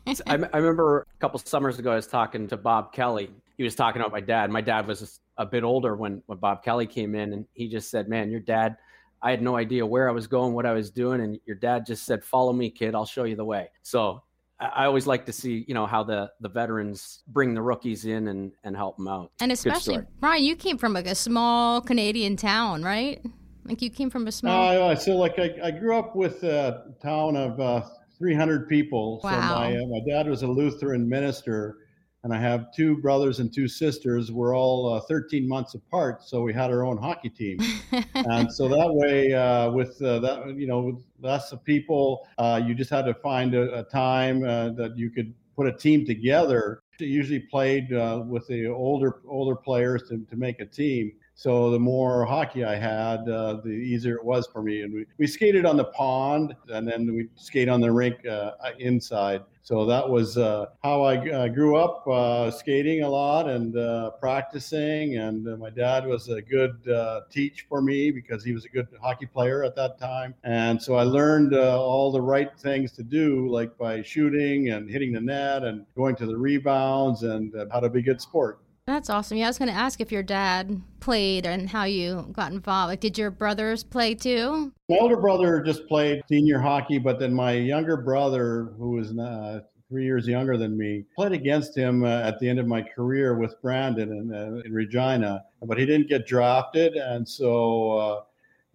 yeah. 0.07 0.15
I, 0.27 0.39
I, 0.53 0.59
remember 0.59 1.07
a 1.15 1.19
couple 1.19 1.39
summers 1.39 1.79
ago, 1.79 1.93
I 1.93 1.97
was 1.97 2.07
talking 2.07 2.47
to 2.49 2.57
Bob 2.57 2.93
Kelly. 2.93 3.31
He 3.57 3.63
was 3.63 3.75
talking 3.75 4.03
about 4.03 4.13
my 4.13 4.21
dad. 4.21 4.51
My 4.51 4.61
dad 4.61 4.87
was 4.87 5.21
a 5.39 5.47
bit 5.47 5.63
older 5.63 5.97
when, 5.97 6.23
when 6.27 6.39
Bob 6.39 6.63
Kelly 6.63 6.87
came 6.87 7.15
in, 7.15 7.33
and 7.33 7.47
he 7.55 7.69
just 7.69 7.91
said, 7.91 8.09
Man, 8.09 8.31
your 8.31 8.41
dad, 8.41 8.77
I 9.23 9.31
had 9.31 9.41
no 9.41 9.57
idea 9.57 9.87
where 9.87 10.09
I 10.09 10.13
was 10.13 10.27
going, 10.27 10.53
what 10.53 10.67
I 10.67 10.73
was 10.73 10.91
doing. 10.91 11.21
And 11.21 11.39
your 11.47 11.57
dad 11.57 11.87
just 11.87 12.05
said, 12.05 12.25
Follow 12.25 12.53
me, 12.53 12.71
kid. 12.71 12.95
I'll 12.95 13.07
show 13.07 13.25
you 13.25 13.37
the 13.37 13.45
way. 13.45 13.71
So 13.83 14.23
I 14.61 14.85
always 14.85 15.07
like 15.07 15.27
to 15.27 15.33
see, 15.33 15.65
you 15.67 15.75
know, 15.75 15.87
how 15.87 16.05
the 16.05 16.31
the 16.41 16.49
veterans 16.49 17.23
bring 17.29 17.55
the 17.55 17.63
rookies 17.63 18.05
in 18.05 18.29
and 18.29 18.53
and 18.63 18.77
help 18.77 18.97
them 18.97 19.09
out. 19.09 19.33
And 19.41 19.51
especially 19.51 19.99
Brian, 20.21 20.45
you 20.45 20.57
came 20.57 20.79
from 20.79 20.93
like 20.93 21.07
a 21.07 21.15
small 21.15 21.81
Canadian 21.81 22.37
town, 22.37 22.83
right? 22.83 23.25
Like 23.67 23.81
you 23.81 23.91
came 23.91 24.11
from 24.11 24.27
a 24.27 24.33
small. 24.33 24.69
Uh, 24.69 24.95
so 24.95 25.17
like 25.17 25.39
I, 25.39 25.55
I 25.63 25.71
grew 25.71 25.97
up 25.97 26.15
with 26.15 26.43
a 26.45 26.95
town 27.03 27.37
of 27.37 27.59
uh, 27.59 27.83
300 28.19 28.69
people. 28.69 29.21
Wow. 29.25 29.31
So 29.31 29.55
my 29.55 29.77
uh, 29.77 29.87
my 29.87 30.01
dad 30.07 30.29
was 30.29 30.43
a 30.43 30.47
Lutheran 30.47 31.09
minister, 31.09 31.79
and 32.25 32.35
I 32.35 32.39
have 32.39 32.67
two 32.75 32.99
brothers 32.99 33.41
and 33.41 33.53
two 33.53 33.67
sisters. 33.67 34.31
We're 34.31 34.55
all 34.55 34.93
uh, 34.93 35.01
13 35.01 35.49
months 35.49 35.75
apart, 35.75 36.23
so 36.25 36.43
we 36.43 36.53
had 36.53 36.71
our 36.71 36.85
own 36.85 36.99
hockey 36.99 37.31
team. 37.31 37.59
and 38.15 38.53
so 38.53 38.69
that 38.69 38.93
way, 38.93 39.33
uh, 39.33 39.71
with 39.71 40.01
uh, 40.03 40.19
that, 40.21 40.55
you 40.57 40.67
know, 40.67 40.81
with 40.81 41.05
lots 41.23 41.51
of 41.53 41.65
people, 41.65 42.29
you 42.67 42.75
just 42.75 42.91
had 42.91 43.07
to 43.07 43.15
find 43.15 43.55
a, 43.55 43.81
a 43.81 43.85
time 43.85 44.41
that 44.41 44.93
you 44.97 45.11
could 45.11 45.33
put 45.57 45.67
a 45.67 45.73
team 45.73 46.05
together. 46.05 46.83
usually 46.99 47.41
played 47.41 47.89
with 48.29 48.47
the 48.47 48.67
older 48.67 49.23
older 49.27 49.57
players 49.57 50.03
to, 50.11 50.19
to 50.29 50.37
make 50.37 50.61
a 50.61 50.67
team. 50.67 51.13
So 51.37 51.71
the 51.71 51.79
more 51.79 52.25
hockey 52.25 52.65
I 52.65 52.77
had, 52.77 53.29
uh, 53.29 53.61
the 53.65 53.71
easier 53.71 54.17
it 54.17 54.25
was 54.25 54.47
for 54.47 54.63
me. 54.63 54.83
And 54.83 54.95
we, 54.95 55.07
we 55.19 55.27
skated 55.27 55.67
on 55.67 55.77
the 55.77 55.85
pond 55.87 56.55
and 56.69 56.87
then 56.87 57.13
we 57.15 57.29
skate 57.35 57.69
on 57.69 57.81
the 57.81 57.91
rink 57.91 58.25
uh, 58.27 58.53
inside. 58.79 59.43
So 59.63 59.87
that 59.87 60.09
was 60.09 60.37
uh, 60.37 60.67
how 60.83 61.03
I 61.03 61.17
uh, 61.31 61.49
grew 61.49 61.77
up 61.77 62.07
uh, 62.07 62.51
skating 62.51 63.03
a 63.03 63.09
lot 63.09 63.49
and 63.49 63.77
uh, 63.77 64.11
practicing. 64.11 65.17
And 65.17 65.59
my 65.59 65.71
dad 65.71 66.07
was 66.07 66.29
a 66.29 66.41
good 66.41 66.85
teach 67.31 67.67
for 67.69 67.81
me 67.83 68.11
because 68.11 68.45
he 68.45 68.53
was 68.53 68.65
a 68.67 68.69
good 68.69 68.87
hockey 69.03 69.27
player 69.27 69.65
at 69.65 69.75
that 69.75 69.99
time. 69.99 70.35
And 70.45 70.81
so 70.81 70.95
I 70.95 71.03
learned 71.03 71.55
all 71.55 72.13
the 72.13 72.21
right 72.21 72.57
things 72.59 72.93
to 72.93 73.03
do, 73.03 73.49
like 73.49 73.77
by 73.77 74.03
shooting 74.03 74.69
and 74.69 74.89
hitting 74.89 75.13
the 75.13 75.21
net 75.21 75.65
and 75.65 75.87
going 75.97 76.15
to 76.17 76.27
the 76.27 76.37
rebounds 76.37 77.23
and 77.23 77.53
how 77.73 77.81
to 77.81 77.89
be 77.89 78.01
a 78.01 78.03
good 78.03 78.21
sport. 78.21 78.61
That's 78.87 79.09
awesome. 79.09 79.39
Yeah, 79.39 79.47
I 79.47 79.49
was 79.49 79.59
going 79.59 79.71
to 79.71 79.77
ask 79.77 80.01
if 80.03 80.13
your 80.13 80.23
dad 80.23 80.81
played 81.01 81.47
and 81.47 81.71
how 81.71 81.85
you 81.85 82.29
got 82.33 82.53
involved. 82.53 82.91
Like, 82.91 83.01
did 83.01 83.17
your 83.17 83.31
brothers 83.31 83.83
play 83.83 84.15
too? 84.15 84.73
My 84.91 84.99
older 84.99 85.17
brother 85.17 85.63
just 85.63 85.89
played 85.89 86.23
senior 86.29 86.61
hockey, 86.61 86.99
but 86.99 87.19
then 87.19 87.33
my 87.33 87.53
younger 87.53 87.97
brother, 87.97 88.75
who 88.77 88.91
was 88.91 89.17
uh, 89.19 89.61
three 89.89 90.05
years 90.05 90.29
younger 90.29 90.59
than 90.59 90.77
me, 90.77 91.05
played 91.17 91.33
against 91.33 91.75
him 91.75 92.05
uh, 92.05 92.21
at 92.21 92.39
the 92.41 92.49
end 92.49 92.59
of 92.59 92.67
my 92.67 92.83
career 92.83 93.39
with 93.39 93.61
Brandon 93.63 94.13
in, 94.13 94.35
uh, 94.35 94.61
in 94.67 94.73
Regina, 94.73 95.45
but 95.63 95.79
he 95.79 95.87
didn't 95.87 96.11
get 96.11 96.27
drafted, 96.27 96.95
and 96.95 97.27
so 97.27 97.93
uh, 97.93 98.21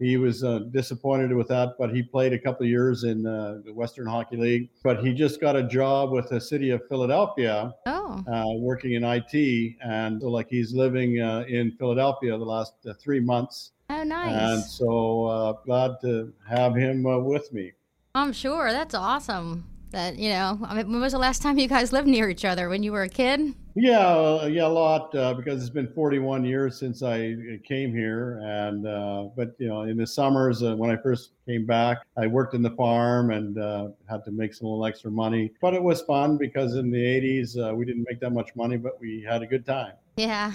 he 0.00 0.16
was 0.16 0.42
uh, 0.42 0.60
disappointed 0.70 1.32
with 1.32 1.48
that, 1.48 1.74
but 1.78 1.94
he 1.94 2.02
played 2.02 2.32
a 2.32 2.38
couple 2.38 2.64
of 2.64 2.70
years 2.70 3.04
in 3.04 3.26
uh, 3.26 3.58
the 3.64 3.72
Western 3.72 4.06
Hockey 4.06 4.36
League. 4.36 4.70
But 4.82 5.04
he 5.04 5.12
just 5.12 5.40
got 5.40 5.56
a 5.56 5.62
job 5.62 6.10
with 6.10 6.30
the 6.30 6.40
city 6.40 6.70
of 6.70 6.80
Philadelphia, 6.88 7.74
oh. 7.86 8.24
uh, 8.32 8.44
working 8.58 8.94
in 8.94 9.04
IT, 9.04 9.76
and 9.84 10.20
so 10.20 10.28
like 10.28 10.48
he's 10.48 10.72
living 10.72 11.20
uh, 11.20 11.44
in 11.48 11.72
Philadelphia 11.72 12.36
the 12.38 12.44
last 12.44 12.74
uh, 12.88 12.94
three 12.94 13.20
months. 13.20 13.72
Oh, 13.90 14.02
nice! 14.02 14.34
And 14.34 14.64
so 14.64 15.26
uh, 15.26 15.52
glad 15.64 16.00
to 16.02 16.32
have 16.48 16.74
him 16.74 17.02
with 17.24 17.52
me. 17.52 17.72
I'm 18.14 18.32
sure 18.32 18.72
that's 18.72 18.94
awesome. 18.94 19.69
That 19.90 20.18
you 20.18 20.30
know. 20.30 20.58
I 20.64 20.74
mean, 20.74 20.90
when 20.90 21.00
was 21.00 21.12
the 21.12 21.18
last 21.18 21.42
time 21.42 21.58
you 21.58 21.68
guys 21.68 21.92
lived 21.92 22.08
near 22.08 22.28
each 22.28 22.44
other? 22.44 22.68
When 22.68 22.82
you 22.82 22.92
were 22.92 23.02
a 23.02 23.08
kid? 23.08 23.54
Yeah, 23.74 23.98
uh, 23.98 24.48
yeah, 24.50 24.66
a 24.66 24.68
lot 24.68 25.14
uh, 25.14 25.34
because 25.34 25.60
it's 25.60 25.70
been 25.70 25.88
41 25.92 26.44
years 26.44 26.78
since 26.78 27.02
I 27.02 27.36
came 27.64 27.94
here, 27.94 28.40
and 28.42 28.86
uh, 28.86 29.28
but 29.36 29.54
you 29.58 29.68
know, 29.68 29.82
in 29.82 29.96
the 29.96 30.06
summers 30.06 30.62
uh, 30.62 30.74
when 30.74 30.90
I 30.90 30.96
first 30.96 31.30
came 31.46 31.66
back, 31.66 31.98
I 32.16 32.26
worked 32.26 32.54
in 32.54 32.62
the 32.62 32.70
farm 32.70 33.30
and 33.30 33.58
uh, 33.58 33.88
had 34.08 34.24
to 34.24 34.32
make 34.32 34.54
some 34.54 34.68
little 34.68 34.84
extra 34.84 35.10
money. 35.10 35.52
But 35.60 35.74
it 35.74 35.82
was 35.82 36.02
fun 36.02 36.36
because 36.36 36.74
in 36.74 36.90
the 36.90 36.98
80s 36.98 37.56
uh, 37.56 37.74
we 37.74 37.84
didn't 37.84 38.06
make 38.08 38.20
that 38.20 38.30
much 38.30 38.54
money, 38.56 38.76
but 38.76 39.00
we 39.00 39.24
had 39.26 39.42
a 39.42 39.46
good 39.46 39.64
time. 39.64 39.92
Yeah. 40.16 40.52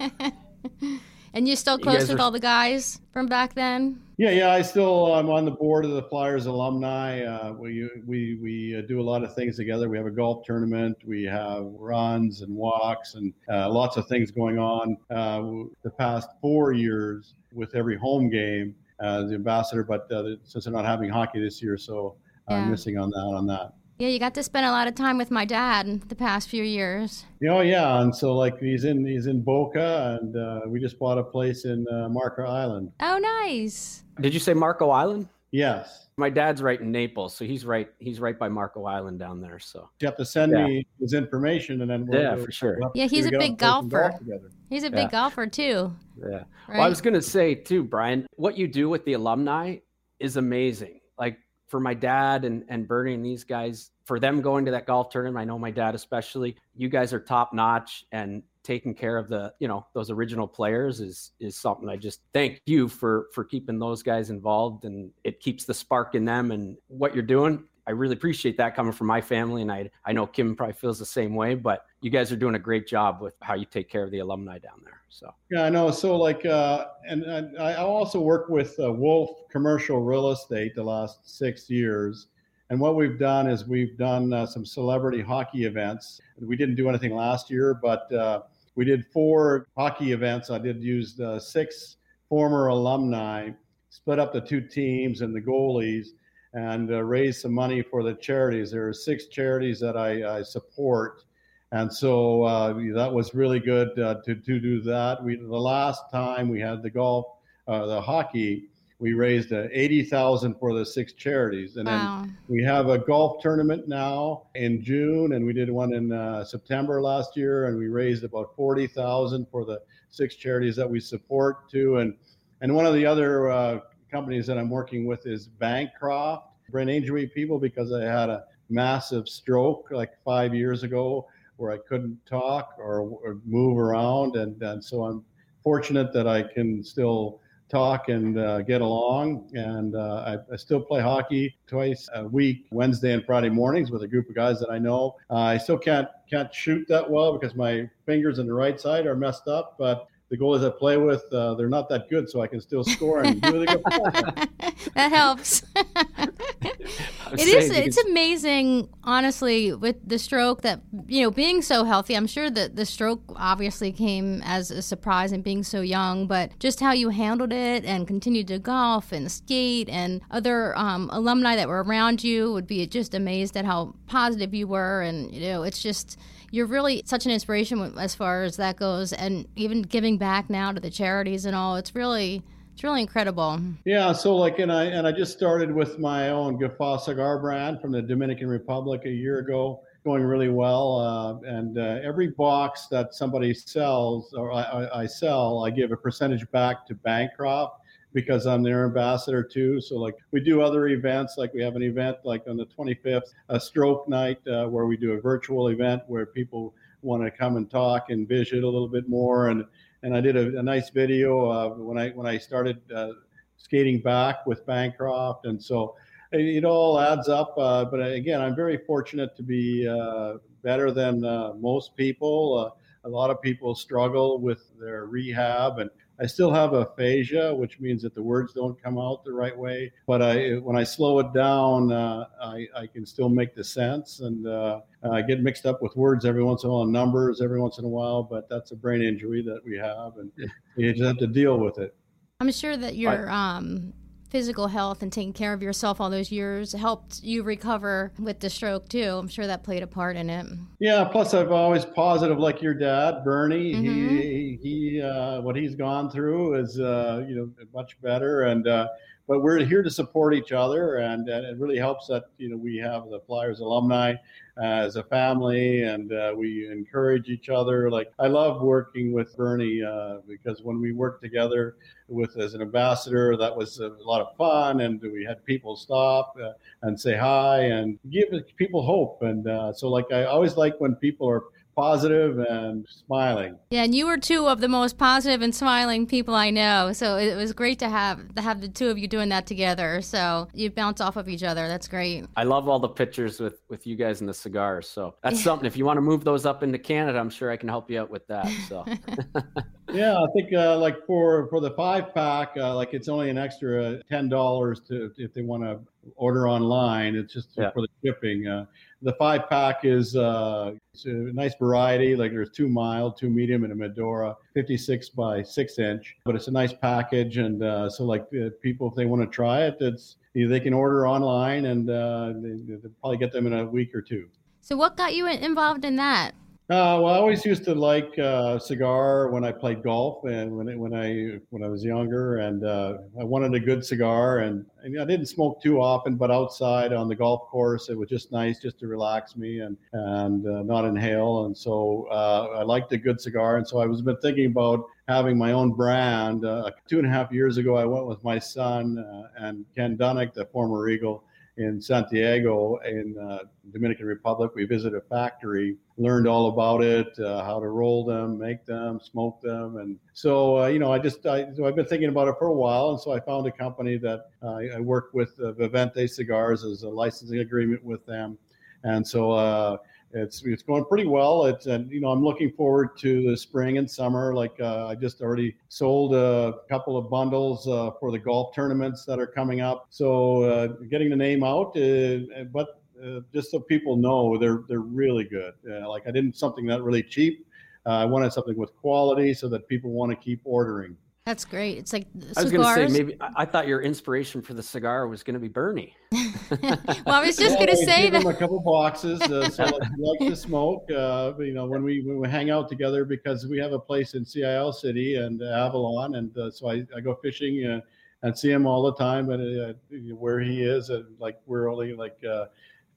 and 1.34 1.46
you're 1.46 1.56
still 1.56 1.78
close 1.78 2.02
you 2.02 2.14
with 2.14 2.20
are... 2.20 2.22
all 2.24 2.30
the 2.30 2.40
guys 2.40 3.00
from 3.12 3.26
back 3.26 3.54
then? 3.54 4.00
Yeah, 4.18 4.30
yeah. 4.30 4.50
I 4.50 4.62
still 4.62 5.14
I'm 5.14 5.28
on 5.28 5.44
the 5.44 5.50
board 5.50 5.84
of 5.84 5.90
the 5.90 6.02
Flyers 6.04 6.46
alumni. 6.46 7.22
Uh, 7.22 7.52
we 7.52 7.88
we 8.06 8.36
we 8.36 8.76
uh, 8.76 8.82
do 8.82 9.00
a 9.00 9.02
lot 9.02 9.22
of 9.22 9.34
things 9.34 9.56
together. 9.56 9.88
We 9.88 9.98
have 9.98 10.06
a 10.06 10.10
golf 10.10 10.44
tournament. 10.44 10.96
We 11.04 11.24
have 11.24 11.66
runs 11.78 12.40
and 12.40 12.54
walks 12.54 13.14
and 13.14 13.34
uh, 13.50 13.68
lots 13.70 13.98
of 13.98 14.06
things 14.08 14.30
going 14.30 14.58
on. 14.58 14.96
Uh, 15.10 15.68
the 15.82 15.90
past 15.90 16.30
four 16.40 16.72
years 16.72 17.34
with 17.52 17.74
every 17.74 17.98
home 17.98 18.30
game, 18.30 18.74
uh, 19.00 19.24
the 19.24 19.34
ambassador. 19.34 19.84
But 19.84 20.10
uh, 20.10 20.36
since 20.44 20.64
they're 20.64 20.72
not 20.72 20.86
having 20.86 21.10
hockey 21.10 21.40
this 21.40 21.62
year, 21.62 21.76
so 21.76 22.16
I'm 22.48 22.70
missing 22.70 22.96
on 22.96 23.10
that 23.10 23.18
on 23.18 23.46
that. 23.48 23.72
Yeah, 23.98 24.08
you 24.08 24.18
got 24.18 24.34
to 24.34 24.42
spend 24.42 24.66
a 24.66 24.70
lot 24.70 24.88
of 24.88 24.94
time 24.94 25.16
with 25.16 25.30
my 25.30 25.46
dad 25.46 26.02
the 26.08 26.14
past 26.14 26.50
few 26.50 26.62
years. 26.62 27.24
Oh 27.48 27.60
yeah, 27.60 28.02
and 28.02 28.14
so 28.14 28.34
like 28.34 28.58
he's 28.58 28.84
in 28.84 29.06
he's 29.06 29.26
in 29.26 29.42
Boca, 29.42 30.18
and 30.20 30.36
uh, 30.36 30.60
we 30.66 30.80
just 30.80 30.98
bought 30.98 31.16
a 31.16 31.22
place 31.22 31.64
in 31.64 31.86
uh, 31.88 32.08
Marco 32.10 32.44
Island. 32.44 32.92
Oh, 33.00 33.18
nice. 33.18 34.04
Did 34.20 34.34
you 34.34 34.40
say 34.40 34.52
Marco 34.52 34.90
Island? 34.90 35.28
Yes. 35.50 36.08
My 36.18 36.28
dad's 36.28 36.60
right 36.60 36.78
in 36.78 36.92
Naples, 36.92 37.34
so 37.34 37.46
he's 37.46 37.64
right 37.64 37.88
he's 37.98 38.20
right 38.20 38.38
by 38.38 38.48
Marco 38.48 38.84
Island 38.84 39.18
down 39.18 39.40
there. 39.40 39.58
So 39.58 39.88
you 40.00 40.06
have 40.06 40.16
to 40.16 40.24
send 40.26 40.52
yeah. 40.52 40.66
me 40.66 40.86
his 41.00 41.14
information, 41.14 41.80
and 41.80 41.90
then 41.90 42.06
we'll, 42.06 42.20
yeah, 42.20 42.36
for 42.36 42.52
sure. 42.52 42.76
We'll 42.78 42.92
yeah, 42.94 43.06
he's 43.06 43.26
a 43.26 43.30
big 43.30 43.56
golfer. 43.56 44.10
Golf 44.10 44.42
he's 44.68 44.84
a 44.84 44.90
big 44.90 45.04
yeah. 45.04 45.10
golfer 45.10 45.46
too. 45.46 45.92
Yeah. 46.18 46.28
Right? 46.28 46.44
Well, 46.68 46.82
I 46.82 46.88
was 46.88 47.00
gonna 47.00 47.22
say 47.22 47.54
too, 47.54 47.82
Brian, 47.82 48.26
what 48.36 48.58
you 48.58 48.68
do 48.68 48.90
with 48.90 49.06
the 49.06 49.14
alumni 49.14 49.76
is 50.20 50.36
amazing. 50.36 51.00
Like 51.18 51.38
for 51.66 51.80
my 51.80 51.94
dad 51.94 52.44
and, 52.44 52.64
and 52.68 52.86
Bernie 52.86 53.14
and 53.14 53.24
these 53.24 53.44
guys, 53.44 53.90
for 54.04 54.20
them 54.20 54.40
going 54.40 54.64
to 54.66 54.70
that 54.70 54.86
golf 54.86 55.10
tournament, 55.10 55.42
I 55.42 55.44
know 55.44 55.58
my 55.58 55.70
dad 55.70 55.94
especially, 55.94 56.56
you 56.74 56.88
guys 56.88 57.12
are 57.12 57.20
top 57.20 57.52
notch 57.52 58.06
and 58.12 58.42
taking 58.62 58.94
care 58.94 59.16
of 59.16 59.28
the, 59.28 59.52
you 59.58 59.68
know, 59.68 59.86
those 59.92 60.10
original 60.10 60.46
players 60.46 61.00
is 61.00 61.32
is 61.40 61.56
something 61.56 61.88
I 61.88 61.96
just 61.96 62.20
thank 62.32 62.60
you 62.66 62.88
for 62.88 63.26
for 63.32 63.44
keeping 63.44 63.78
those 63.78 64.02
guys 64.02 64.30
involved 64.30 64.84
and 64.84 65.10
it 65.24 65.40
keeps 65.40 65.64
the 65.64 65.74
spark 65.74 66.14
in 66.14 66.24
them 66.24 66.50
and 66.50 66.76
what 66.88 67.14
you're 67.14 67.22
doing. 67.22 67.64
I 67.86 67.92
really 67.92 68.14
appreciate 68.14 68.56
that 68.56 68.74
coming 68.74 68.92
from 68.92 69.06
my 69.06 69.20
family 69.20 69.62
and 69.62 69.70
I 69.70 69.90
I 70.04 70.12
know 70.12 70.26
Kim 70.26 70.56
probably 70.56 70.74
feels 70.74 70.98
the 70.98 71.06
same 71.06 71.34
way, 71.34 71.54
but 71.54 71.86
you 72.00 72.10
guys 72.10 72.32
are 72.32 72.36
doing 72.36 72.56
a 72.56 72.58
great 72.58 72.86
job 72.86 73.20
with 73.20 73.34
how 73.42 73.54
you 73.54 73.64
take 73.64 73.88
care 73.88 74.02
of 74.02 74.10
the 74.10 74.18
alumni 74.18 74.58
down 74.58 74.80
there. 74.84 75.00
So 75.08 75.32
yeah, 75.50 75.62
I 75.62 75.70
know. 75.70 75.90
So 75.90 76.16
like, 76.16 76.44
uh, 76.44 76.88
and, 77.08 77.22
and 77.22 77.58
I 77.58 77.74
also 77.76 78.20
work 78.20 78.48
with 78.48 78.78
uh, 78.80 78.92
Wolf 78.92 79.48
Commercial 79.50 80.02
Real 80.02 80.30
Estate 80.30 80.74
the 80.74 80.82
last 80.82 81.36
six 81.36 81.70
years. 81.70 82.28
And 82.68 82.80
what 82.80 82.96
we've 82.96 83.18
done 83.18 83.46
is 83.46 83.66
we've 83.66 83.96
done 83.96 84.32
uh, 84.32 84.44
some 84.44 84.66
celebrity 84.66 85.22
hockey 85.22 85.64
events. 85.64 86.20
We 86.40 86.56
didn't 86.56 86.74
do 86.74 86.88
anything 86.88 87.14
last 87.14 87.48
year, 87.48 87.74
but 87.74 88.12
uh, 88.12 88.42
we 88.74 88.84
did 88.84 89.06
four 89.06 89.68
hockey 89.76 90.12
events. 90.12 90.50
I 90.50 90.58
did 90.58 90.82
use 90.82 91.18
uh, 91.20 91.38
six 91.38 91.96
former 92.28 92.66
alumni, 92.66 93.50
split 93.90 94.18
up 94.18 94.32
the 94.32 94.40
two 94.40 94.60
teams 94.60 95.20
and 95.20 95.34
the 95.34 95.40
goalies, 95.40 96.08
and 96.52 96.90
uh, 96.90 97.02
raise 97.02 97.40
some 97.40 97.52
money 97.52 97.82
for 97.82 98.02
the 98.02 98.14
charities. 98.14 98.70
There 98.70 98.88
are 98.88 98.92
six 98.92 99.26
charities 99.26 99.80
that 99.80 99.96
I, 99.96 100.38
I 100.38 100.42
support 100.42 101.24
and 101.72 101.92
so 101.92 102.42
uh, 102.44 102.72
that 102.94 103.12
was 103.12 103.34
really 103.34 103.58
good 103.58 103.98
uh, 103.98 104.16
to, 104.24 104.34
to 104.34 104.60
do 104.60 104.80
that. 104.82 105.22
We 105.22 105.36
the 105.36 105.46
last 105.46 106.10
time 106.12 106.48
we 106.48 106.60
had 106.60 106.82
the 106.82 106.90
golf, 106.90 107.26
uh, 107.66 107.86
the 107.86 108.00
hockey, 108.00 108.68
we 108.98 109.14
raised 109.14 109.52
uh, 109.52 109.64
eighty 109.72 110.04
thousand 110.04 110.54
for 110.58 110.72
the 110.72 110.86
six 110.86 111.12
charities, 111.12 111.76
and 111.76 111.86
wow. 111.86 112.22
then 112.22 112.36
we 112.48 112.62
have 112.62 112.88
a 112.88 112.98
golf 112.98 113.42
tournament 113.42 113.88
now 113.88 114.46
in 114.54 114.82
June, 114.82 115.32
and 115.32 115.44
we 115.44 115.52
did 115.52 115.70
one 115.70 115.92
in 115.92 116.12
uh, 116.12 116.44
September 116.44 117.02
last 117.02 117.36
year, 117.36 117.66
and 117.66 117.76
we 117.76 117.88
raised 117.88 118.22
about 118.22 118.54
forty 118.54 118.86
thousand 118.86 119.46
for 119.50 119.64
the 119.64 119.80
six 120.08 120.36
charities 120.36 120.76
that 120.76 120.88
we 120.88 121.00
support 121.00 121.68
too. 121.68 121.96
And 121.96 122.14
and 122.60 122.74
one 122.74 122.86
of 122.86 122.94
the 122.94 123.04
other 123.04 123.50
uh, 123.50 123.80
companies 124.10 124.46
that 124.46 124.58
I'm 124.58 124.70
working 124.70 125.06
with 125.06 125.26
is 125.26 125.46
Bancroft, 125.46 126.48
brain 126.70 126.88
injury 126.88 127.26
people, 127.26 127.58
because 127.58 127.92
I 127.92 128.04
had 128.04 128.30
a 128.30 128.44
massive 128.68 129.28
stroke 129.28 129.88
like 129.90 130.12
five 130.24 130.54
years 130.54 130.82
ago 130.82 131.28
where 131.56 131.72
I 131.72 131.78
couldn't 131.78 132.18
talk 132.26 132.74
or, 132.78 133.00
or 133.00 133.38
move 133.44 133.78
around. 133.78 134.36
And, 134.36 134.60
and 134.62 134.84
so 134.84 135.04
I'm 135.04 135.24
fortunate 135.62 136.12
that 136.12 136.26
I 136.26 136.42
can 136.42 136.84
still 136.84 137.40
talk 137.68 138.08
and 138.08 138.38
uh, 138.38 138.62
get 138.62 138.80
along. 138.80 139.48
And 139.54 139.96
uh, 139.96 140.36
I, 140.50 140.52
I, 140.52 140.56
still 140.56 140.80
play 140.80 141.00
hockey 141.00 141.56
twice 141.66 142.08
a 142.14 142.24
week, 142.24 142.66
Wednesday 142.70 143.12
and 143.12 143.24
Friday 143.24 143.48
mornings, 143.48 143.90
with 143.90 144.02
a 144.02 144.08
group 144.08 144.28
of 144.28 144.34
guys 144.34 144.60
that 144.60 144.70
I 144.70 144.78
know. 144.78 145.16
Uh, 145.30 145.34
I 145.36 145.58
still 145.58 145.78
can't 145.78 146.08
can't 146.30 146.52
shoot 146.54 146.86
that 146.88 147.08
well 147.08 147.36
because 147.36 147.56
my 147.56 147.88
fingers 148.04 148.38
on 148.38 148.46
the 148.46 148.52
right 148.52 148.80
side 148.80 149.06
are 149.06 149.16
messed 149.16 149.48
up, 149.48 149.76
but 149.78 150.06
the 150.28 150.36
goalies 150.36 150.66
I 150.66 150.76
play 150.76 150.96
with, 150.96 151.24
uh, 151.32 151.54
they're 151.54 151.68
not 151.68 151.88
that 151.90 152.08
good, 152.10 152.28
so 152.28 152.40
I 152.40 152.48
can 152.48 152.60
still 152.60 152.82
score 152.82 153.20
and 153.20 153.40
do 153.40 153.52
really 153.52 153.66
good. 153.66 153.82
that 154.94 155.12
helps. 155.12 155.62
it 155.76 157.48
is. 157.48 157.70
It's 157.70 157.96
amazing, 157.98 158.88
honestly, 159.04 159.72
with 159.72 159.96
the 160.04 160.18
stroke 160.18 160.62
that 160.62 160.80
you 161.06 161.22
know 161.22 161.30
being 161.30 161.62
so 161.62 161.84
healthy. 161.84 162.16
I'm 162.16 162.26
sure 162.26 162.50
that 162.50 162.74
the 162.74 162.84
stroke 162.84 163.22
obviously 163.36 163.92
came 163.92 164.42
as 164.44 164.72
a 164.72 164.82
surprise 164.82 165.30
and 165.30 165.44
being 165.44 165.62
so 165.62 165.80
young, 165.80 166.26
but 166.26 166.58
just 166.58 166.80
how 166.80 166.90
you 166.90 167.10
handled 167.10 167.52
it 167.52 167.84
and 167.84 168.08
continued 168.08 168.48
to 168.48 168.58
golf 168.58 169.12
and 169.12 169.30
skate 169.30 169.88
and 169.88 170.22
other 170.32 170.76
um, 170.76 171.08
alumni 171.12 171.54
that 171.54 171.68
were 171.68 171.84
around 171.84 172.24
you 172.24 172.52
would 172.52 172.66
be 172.66 172.84
just 172.88 173.14
amazed 173.14 173.56
at 173.56 173.64
how 173.64 173.94
positive 174.08 174.52
you 174.52 174.66
were, 174.66 175.02
and 175.02 175.32
you 175.32 175.48
know, 175.48 175.62
it's 175.62 175.80
just 175.80 176.18
you're 176.50 176.66
really 176.66 177.02
such 177.04 177.26
an 177.26 177.32
inspiration 177.32 177.96
as 177.98 178.14
far 178.14 178.42
as 178.42 178.56
that 178.56 178.76
goes, 178.76 179.12
and 179.12 179.46
even 179.56 179.82
giving 179.82 180.18
back 180.18 180.48
now 180.50 180.72
to 180.72 180.80
the 180.80 180.90
charities 180.90 181.44
and 181.44 181.54
all. 181.54 181.76
It's 181.76 181.94
really 181.94 182.42
it's 182.72 182.84
really 182.84 183.00
incredible. 183.00 183.58
Yeah, 183.86 184.12
so 184.12 184.36
like, 184.36 184.58
and 184.58 184.70
I 184.70 184.84
and 184.84 185.06
I 185.06 185.12
just 185.12 185.32
started 185.32 185.74
with 185.74 185.98
my 185.98 186.28
own 186.28 186.58
Guffaw 186.58 186.98
cigar 186.98 187.38
brand 187.38 187.80
from 187.80 187.90
the 187.92 188.02
Dominican 188.02 188.48
Republic 188.48 189.02
a 189.06 189.10
year 189.10 189.38
ago, 189.38 189.80
going 190.04 190.22
really 190.22 190.50
well. 190.50 191.00
Uh, 191.00 191.48
and 191.48 191.78
uh, 191.78 191.98
every 192.02 192.28
box 192.28 192.86
that 192.90 193.14
somebody 193.14 193.52
sells 193.52 194.32
or 194.34 194.52
I, 194.52 194.88
I, 194.94 195.06
sell, 195.06 195.64
I 195.64 195.70
give 195.70 195.90
a 195.90 195.96
percentage 195.96 196.48
back 196.52 196.86
to 196.86 196.94
Bancroft 196.94 197.80
because 198.16 198.46
I'm 198.46 198.62
their 198.62 198.86
ambassador 198.86 199.42
too. 199.42 199.78
So 199.78 199.96
like 199.96 200.14
we 200.30 200.40
do 200.40 200.62
other 200.62 200.88
events, 200.88 201.34
like 201.36 201.52
we 201.52 201.62
have 201.62 201.76
an 201.76 201.82
event 201.82 202.16
like 202.24 202.44
on 202.48 202.56
the 202.56 202.64
25th, 202.64 203.34
a 203.50 203.60
stroke 203.60 204.08
night 204.08 204.38
uh, 204.48 204.64
where 204.68 204.86
we 204.86 204.96
do 204.96 205.12
a 205.12 205.20
virtual 205.20 205.68
event 205.68 206.02
where 206.06 206.24
people 206.24 206.74
want 207.02 207.22
to 207.22 207.30
come 207.30 207.58
and 207.58 207.70
talk 207.70 208.08
and 208.08 208.26
visit 208.26 208.64
a 208.64 208.66
little 208.66 208.88
bit 208.88 209.06
more. 209.06 209.48
And 209.48 209.66
and 210.02 210.16
I 210.16 210.22
did 210.22 210.34
a, 210.34 210.58
a 210.58 210.62
nice 210.62 210.88
video 210.88 211.50
uh, 211.50 211.68
when 211.74 211.98
I 211.98 212.08
when 212.12 212.26
I 212.26 212.38
started 212.38 212.80
uh, 212.90 213.10
skating 213.58 214.00
back 214.00 214.46
with 214.46 214.64
Bancroft, 214.64 215.44
and 215.44 215.62
so 215.62 215.94
it, 216.32 216.64
all 216.64 216.98
adds 216.98 217.28
up. 217.28 217.52
Uh, 217.58 217.84
but 217.84 217.98
again, 217.98 218.40
I'm 218.40 218.56
very 218.56 218.78
fortunate 218.78 219.36
to 219.36 219.42
be 219.42 219.86
uh, 219.86 220.38
better 220.62 220.90
than 220.90 221.22
uh, 221.22 221.52
most 221.58 221.94
people. 221.96 222.72
a 223.04 223.08
lot 223.08 223.28
of 223.28 223.42
people 223.42 223.74
struggle 223.74 224.40
with 224.40 224.70
their 224.80 225.04
rehab 225.04 225.80
and 225.80 225.90
I 226.18 226.26
still 226.26 226.50
have 226.52 226.72
aphasia, 226.72 227.54
which 227.54 227.78
means 227.78 228.02
that 228.02 228.14
the 228.14 228.22
words 228.22 228.52
don't 228.52 228.80
come 228.82 228.98
out 228.98 229.24
the 229.24 229.32
right 229.32 229.56
way. 229.56 229.92
But 230.06 230.22
I, 230.22 230.54
when 230.54 230.76
I 230.76 230.84
slow 230.84 231.18
it 231.18 231.32
down, 231.34 231.92
uh, 231.92 232.26
I, 232.42 232.66
I, 232.74 232.86
can 232.86 233.04
still 233.04 233.28
make 233.28 233.54
the 233.54 233.62
sense, 233.62 234.20
and 234.20 234.46
uh, 234.46 234.80
I 235.02 235.20
get 235.22 235.42
mixed 235.42 235.66
up 235.66 235.82
with 235.82 235.94
words 235.94 236.24
every 236.24 236.42
once 236.42 236.64
in 236.64 236.70
a 236.70 236.72
while, 236.72 236.86
numbers 236.86 237.42
every 237.42 237.60
once 237.60 237.78
in 237.78 237.84
a 237.84 237.88
while. 237.88 238.22
But 238.22 238.48
that's 238.48 238.70
a 238.70 238.76
brain 238.76 239.02
injury 239.02 239.42
that 239.42 239.62
we 239.64 239.76
have, 239.76 240.16
and 240.16 240.32
you 240.76 240.92
just 240.92 241.04
have 241.04 241.18
to 241.18 241.26
deal 241.26 241.58
with 241.58 241.78
it. 241.78 241.94
I'm 242.40 242.52
sure 242.52 242.76
that 242.76 242.96
your 242.96 243.30
um, 243.30 243.92
physical 244.36 244.66
health 244.66 245.02
and 245.02 245.10
taking 245.10 245.32
care 245.32 245.54
of 245.54 245.62
yourself 245.62 245.98
all 245.98 246.10
those 246.10 246.30
years 246.30 246.74
helped 246.74 247.22
you 247.22 247.42
recover 247.42 248.12
with 248.18 248.38
the 248.40 248.50
stroke 248.50 248.86
too. 248.86 249.16
I'm 249.18 249.28
sure 249.28 249.46
that 249.46 249.64
played 249.64 249.82
a 249.82 249.86
part 249.86 250.14
in 250.14 250.28
it. 250.28 250.46
Yeah. 250.78 251.04
Plus, 251.04 251.32
I've 251.32 251.52
always 251.52 251.86
positive, 251.86 252.38
like 252.38 252.60
your 252.60 252.74
dad, 252.74 253.24
Bernie. 253.24 253.72
Mm-hmm. 253.72 254.16
He 254.18 254.58
he, 254.62 255.00
uh, 255.00 255.40
what 255.40 255.56
he's 255.56 255.74
gone 255.74 256.10
through 256.10 256.56
is 256.56 256.78
uh, 256.78 257.24
you 257.26 257.34
know 257.34 257.50
much 257.72 257.98
better, 258.02 258.42
and 258.42 258.68
uh, 258.68 258.88
but 259.26 259.40
we're 259.40 259.64
here 259.64 259.82
to 259.82 259.90
support 259.90 260.34
each 260.34 260.52
other, 260.52 260.96
and, 260.96 261.28
and 261.28 261.44
it 261.44 261.58
really 261.58 261.78
helps 261.78 262.06
that 262.06 262.26
you 262.38 262.48
know 262.48 262.56
we 262.56 262.76
have 262.76 263.08
the 263.10 263.20
Flyers 263.26 263.60
alumni 263.60 264.14
uh, 264.58 264.62
as 264.62 264.96
a 264.96 265.02
family, 265.02 265.82
and 265.82 266.12
uh, 266.12 266.32
we 266.36 266.70
encourage 266.70 267.28
each 267.28 267.48
other. 267.48 267.90
Like 267.90 268.12
I 268.18 268.28
love 268.28 268.62
working 268.62 269.12
with 269.12 269.36
Bernie 269.36 269.82
uh, 269.82 270.18
because 270.28 270.62
when 270.62 270.80
we 270.80 270.92
worked 270.92 271.22
together 271.22 271.76
with 272.08 272.36
as 272.38 272.54
an 272.54 272.62
ambassador, 272.62 273.36
that 273.36 273.54
was 273.54 273.80
a 273.80 273.88
lot 274.00 274.20
of 274.20 274.36
fun, 274.36 274.80
and 274.80 275.02
we 275.02 275.24
had 275.24 275.44
people 275.44 275.76
stop 275.76 276.36
uh, 276.42 276.52
and 276.82 276.98
say 276.98 277.16
hi 277.16 277.62
and 277.62 277.98
give 278.10 278.28
people 278.56 278.82
hope. 278.82 279.22
And 279.22 279.48
uh, 279.48 279.72
so, 279.72 279.88
like 279.88 280.12
I 280.12 280.24
always 280.24 280.56
like 280.56 280.74
when 280.78 280.94
people 280.94 281.28
are 281.28 281.44
positive 281.76 282.38
and 282.38 282.86
smiling. 282.88 283.58
Yeah, 283.70 283.84
and 283.84 283.94
you 283.94 284.06
were 284.06 284.16
two 284.16 284.48
of 284.48 284.60
the 284.60 284.68
most 284.68 284.96
positive 284.96 285.42
and 285.42 285.54
smiling 285.54 286.06
people 286.06 286.34
I 286.34 286.50
know. 286.50 286.92
So 286.92 287.16
it 287.16 287.36
was 287.36 287.52
great 287.52 287.78
to 287.80 287.88
have 287.88 288.34
to 288.34 288.42
have 288.42 288.60
the 288.60 288.68
two 288.68 288.88
of 288.88 288.98
you 288.98 289.06
doing 289.06 289.28
that 289.28 289.46
together. 289.46 290.00
So 290.00 290.48
you 290.54 290.70
bounce 290.70 291.00
off 291.00 291.16
of 291.16 291.28
each 291.28 291.42
other. 291.42 291.68
That's 291.68 291.86
great. 291.86 292.24
I 292.36 292.44
love 292.44 292.68
all 292.68 292.78
the 292.78 292.88
pictures 292.88 293.38
with 293.38 293.60
with 293.68 293.86
you 293.86 293.94
guys 293.94 294.20
and 294.20 294.28
the 294.28 294.34
cigars. 294.34 294.88
So 294.88 295.14
that's 295.22 295.40
something. 295.44 295.66
If 295.66 295.76
you 295.76 295.84
want 295.84 295.98
to 295.98 296.02
move 296.02 296.24
those 296.24 296.46
up 296.46 296.62
into 296.62 296.78
Canada, 296.78 297.18
I'm 297.18 297.30
sure 297.30 297.50
I 297.50 297.56
can 297.56 297.68
help 297.68 297.90
you 297.90 298.00
out 298.00 298.10
with 298.10 298.26
that. 298.28 298.48
So. 298.68 298.84
yeah, 299.92 300.16
I 300.16 300.26
think 300.32 300.52
uh, 300.54 300.78
like 300.78 301.04
for 301.06 301.46
for 301.48 301.60
the 301.60 301.72
five 301.72 302.14
pack, 302.14 302.52
uh, 302.56 302.74
like 302.74 302.94
it's 302.94 303.08
only 303.08 303.28
an 303.28 303.38
extra 303.38 304.02
ten 304.04 304.28
dollars 304.30 304.80
to 304.88 305.12
if 305.18 305.34
they 305.34 305.42
want 305.42 305.62
to 305.62 305.78
order 306.14 306.48
online. 306.48 307.16
It's 307.16 307.32
just 307.32 307.50
yeah. 307.56 307.70
for 307.72 307.82
the 307.82 307.88
shipping. 308.04 308.46
Uh, 308.46 308.66
the 309.02 309.12
five 309.14 309.48
pack 309.48 309.84
is 309.84 310.16
uh, 310.16 310.72
a 311.04 311.08
nice 311.08 311.54
variety. 311.58 312.16
Like 312.16 312.32
there's 312.32 312.50
two 312.50 312.68
mild, 312.68 313.16
two 313.16 313.30
medium, 313.30 313.64
and 313.64 313.72
a 313.72 313.76
Maduro, 313.76 314.38
56 314.54 315.08
by 315.10 315.42
six 315.42 315.78
inch. 315.78 316.16
But 316.24 316.36
it's 316.36 316.48
a 316.48 316.52
nice 316.52 316.72
package, 316.72 317.36
and 317.36 317.62
uh, 317.62 317.90
so 317.90 318.04
like 318.04 318.26
uh, 318.34 318.50
people, 318.62 318.88
if 318.88 318.94
they 318.94 319.06
want 319.06 319.22
to 319.22 319.28
try 319.28 319.64
it, 319.64 319.76
it's 319.80 320.16
they 320.34 320.60
can 320.60 320.74
order 320.74 321.08
online, 321.08 321.64
and 321.64 321.88
uh, 321.88 322.32
they, 322.36 322.74
will 322.74 322.90
probably 323.00 323.16
get 323.16 323.32
them 323.32 323.46
in 323.46 323.54
a 323.54 323.64
week 323.64 323.94
or 323.94 324.02
two. 324.02 324.28
So, 324.60 324.76
what 324.76 324.96
got 324.96 325.14
you 325.14 325.26
involved 325.26 325.84
in 325.84 325.96
that? 325.96 326.32
Uh, 326.68 326.98
well, 327.00 327.14
I 327.14 327.18
always 327.18 327.44
used 327.44 327.64
to 327.66 327.76
like 327.76 328.18
uh, 328.18 328.58
cigar 328.58 329.30
when 329.30 329.44
I 329.44 329.52
played 329.52 329.84
golf 329.84 330.24
and 330.24 330.50
when 330.50 330.68
it, 330.68 330.76
when 330.76 330.92
I 330.92 331.38
when 331.50 331.62
I 331.62 331.68
was 331.68 331.84
younger, 331.84 332.38
and 332.38 332.64
uh, 332.64 332.94
I 333.20 333.22
wanted 333.22 333.54
a 333.54 333.60
good 333.60 333.86
cigar, 333.86 334.38
and, 334.40 334.66
I 334.84 335.04
didn't 335.04 335.26
smoke 335.26 335.62
too 335.62 335.80
often, 335.80 336.16
but 336.16 336.32
outside 336.32 336.92
on 336.92 337.08
the 337.08 337.14
golf 337.14 337.42
course, 337.50 337.88
it 337.88 337.96
was 337.96 338.08
just 338.08 338.32
nice 338.32 338.58
just 338.58 338.80
to 338.80 338.88
relax 338.88 339.36
me 339.36 339.60
and 339.60 339.76
and 339.92 340.44
uh, 340.44 340.62
not 340.62 340.84
inhale, 340.84 341.46
and 341.46 341.56
so 341.56 342.08
uh, 342.10 342.56
I 342.58 342.62
liked 342.64 342.92
a 342.92 342.98
good 342.98 343.20
cigar, 343.20 343.58
and 343.58 343.68
so 343.68 343.78
I 343.78 343.86
was 343.86 344.02
been 344.02 344.16
thinking 344.16 344.46
about 344.46 344.86
having 345.06 345.38
my 345.38 345.52
own 345.52 345.70
brand. 345.70 346.44
Uh, 346.44 346.72
two 346.88 346.98
and 346.98 347.06
a 347.06 347.10
half 347.10 347.30
years 347.30 347.58
ago, 347.58 347.76
I 347.76 347.84
went 347.84 348.06
with 348.06 348.24
my 348.24 348.40
son 348.40 349.30
and 349.36 349.64
Ken 349.76 349.96
Dunek, 349.96 350.34
the 350.34 350.46
former 350.46 350.88
Eagle 350.88 351.22
in 351.58 351.80
Santiago 351.80 352.76
in 352.84 353.16
uh, 353.18 353.38
Dominican 353.72 354.06
Republic. 354.06 354.52
We 354.54 354.66
visited 354.66 354.96
a 354.96 355.00
factory, 355.00 355.76
learned 355.96 356.28
all 356.28 356.48
about 356.48 356.82
it, 356.82 357.18
uh, 357.18 357.44
how 357.44 357.60
to 357.60 357.68
roll 357.68 358.04
them, 358.04 358.38
make 358.38 358.66
them, 358.66 359.00
smoke 359.02 359.40
them, 359.40 359.78
and 359.78 359.98
so 360.12 360.62
uh, 360.62 360.66
you 360.66 360.78
know, 360.78 360.92
I 360.92 360.98
just 360.98 361.24
I, 361.26 361.52
so 361.54 361.66
I've 361.66 361.76
been 361.76 361.86
thinking 361.86 362.08
about 362.08 362.28
it 362.28 362.34
for 362.38 362.48
a 362.48 362.54
while, 362.54 362.90
and 362.90 363.00
so 363.00 363.12
I 363.12 363.20
found 363.20 363.46
a 363.46 363.52
company 363.52 363.96
that 363.98 364.30
I 364.42 364.80
work 364.80 365.10
with, 365.12 365.38
uh, 365.40 365.52
Vivonte 365.52 366.08
Cigars, 366.08 366.64
as 366.64 366.82
a 366.82 366.88
licensing 366.88 367.38
agreement 367.38 367.82
with 367.84 368.04
them, 368.06 368.38
and 368.84 369.06
so 369.06 369.32
uh, 369.32 369.78
it's 370.12 370.42
it's 370.44 370.62
going 370.62 370.84
pretty 370.84 371.06
well. 371.06 371.46
It's 371.46 371.66
and 371.66 371.90
you 371.90 372.00
know 372.00 372.08
I'm 372.08 372.22
looking 372.22 372.52
forward 372.52 372.96
to 372.98 373.28
the 373.28 373.36
spring 373.36 373.78
and 373.78 373.90
summer. 373.90 374.34
Like 374.34 374.58
uh, 374.60 374.86
I 374.86 374.94
just 374.94 375.20
already 375.20 375.56
sold 375.68 376.14
a 376.14 376.54
couple 376.68 376.96
of 376.96 377.10
bundles 377.10 377.66
uh, 377.68 377.90
for 378.00 378.10
the 378.10 378.18
golf 378.18 378.54
tournaments 378.54 379.04
that 379.04 379.18
are 379.18 379.26
coming 379.26 379.60
up. 379.60 379.86
So 379.90 380.42
uh, 380.42 380.66
getting 380.90 381.10
the 381.10 381.16
name 381.16 381.42
out, 381.42 381.76
uh, 381.76 382.44
but 382.52 382.80
uh, 383.04 383.20
just 383.32 383.50
so 383.50 383.60
people 383.60 383.96
know, 383.96 384.38
they're 384.38 384.62
they're 384.68 384.80
really 384.80 385.24
good. 385.24 385.54
Uh, 385.68 385.88
like 385.88 386.06
I 386.06 386.10
didn't 386.10 386.36
something 386.36 386.66
that 386.66 386.82
really 386.82 387.02
cheap. 387.02 387.46
I 387.84 388.04
wanted 388.04 388.32
something 388.32 388.56
with 388.56 388.74
quality 388.76 389.32
so 389.32 389.48
that 389.48 389.68
people 389.68 389.92
want 389.92 390.10
to 390.10 390.16
keep 390.16 390.40
ordering. 390.42 390.96
That's 391.26 391.44
great. 391.44 391.76
It's 391.76 391.92
like 391.92 392.06
I 392.36 392.42
was 392.44 392.52
going 392.52 392.62
to 392.62 392.72
say 392.72 393.02
maybe 393.02 393.16
I 393.20 393.44
thought 393.44 393.66
your 393.66 393.82
inspiration 393.82 394.42
for 394.42 394.54
the 394.54 394.62
cigar 394.62 395.08
was 395.08 395.24
going 395.24 395.34
to 395.34 395.40
be 395.40 395.48
Bernie. 395.48 395.92
well, 396.12 396.78
I 397.04 397.26
was 397.26 397.36
just 397.36 397.56
going 397.56 397.66
to 397.66 397.76
say 397.76 398.10
that 398.10 398.24
a 398.24 398.32
couple 398.32 398.60
boxes. 398.60 399.20
Uh, 399.20 399.50
so 399.50 399.64
like 399.64 400.20
to 400.20 400.36
smoke. 400.36 400.88
Uh, 400.88 401.32
you 401.40 401.52
know, 401.52 401.66
when 401.66 401.82
we 401.82 402.00
when 402.02 402.20
we 402.20 402.28
hang 402.28 402.50
out 402.50 402.68
together 402.68 403.04
because 403.04 403.44
we 403.48 403.58
have 403.58 403.72
a 403.72 403.78
place 403.78 404.14
in 404.14 404.24
Sea 404.24 404.44
Isle 404.44 404.72
City 404.72 405.16
and 405.16 405.42
Avalon, 405.42 406.14
and 406.14 406.38
uh, 406.38 406.48
so 406.48 406.70
I, 406.70 406.86
I 406.96 407.00
go 407.00 407.16
fishing 407.16 407.66
uh, 407.66 407.80
and 408.22 408.38
see 408.38 408.52
him 408.52 408.64
all 408.64 408.84
the 408.84 408.94
time. 408.94 409.30
And 409.30 409.60
uh, 409.60 410.14
where 410.14 410.38
he 410.38 410.62
is, 410.62 410.90
and 410.90 411.06
like 411.18 411.40
we're 411.46 411.68
only 411.68 411.92
like. 411.92 412.16
Uh, 412.24 412.46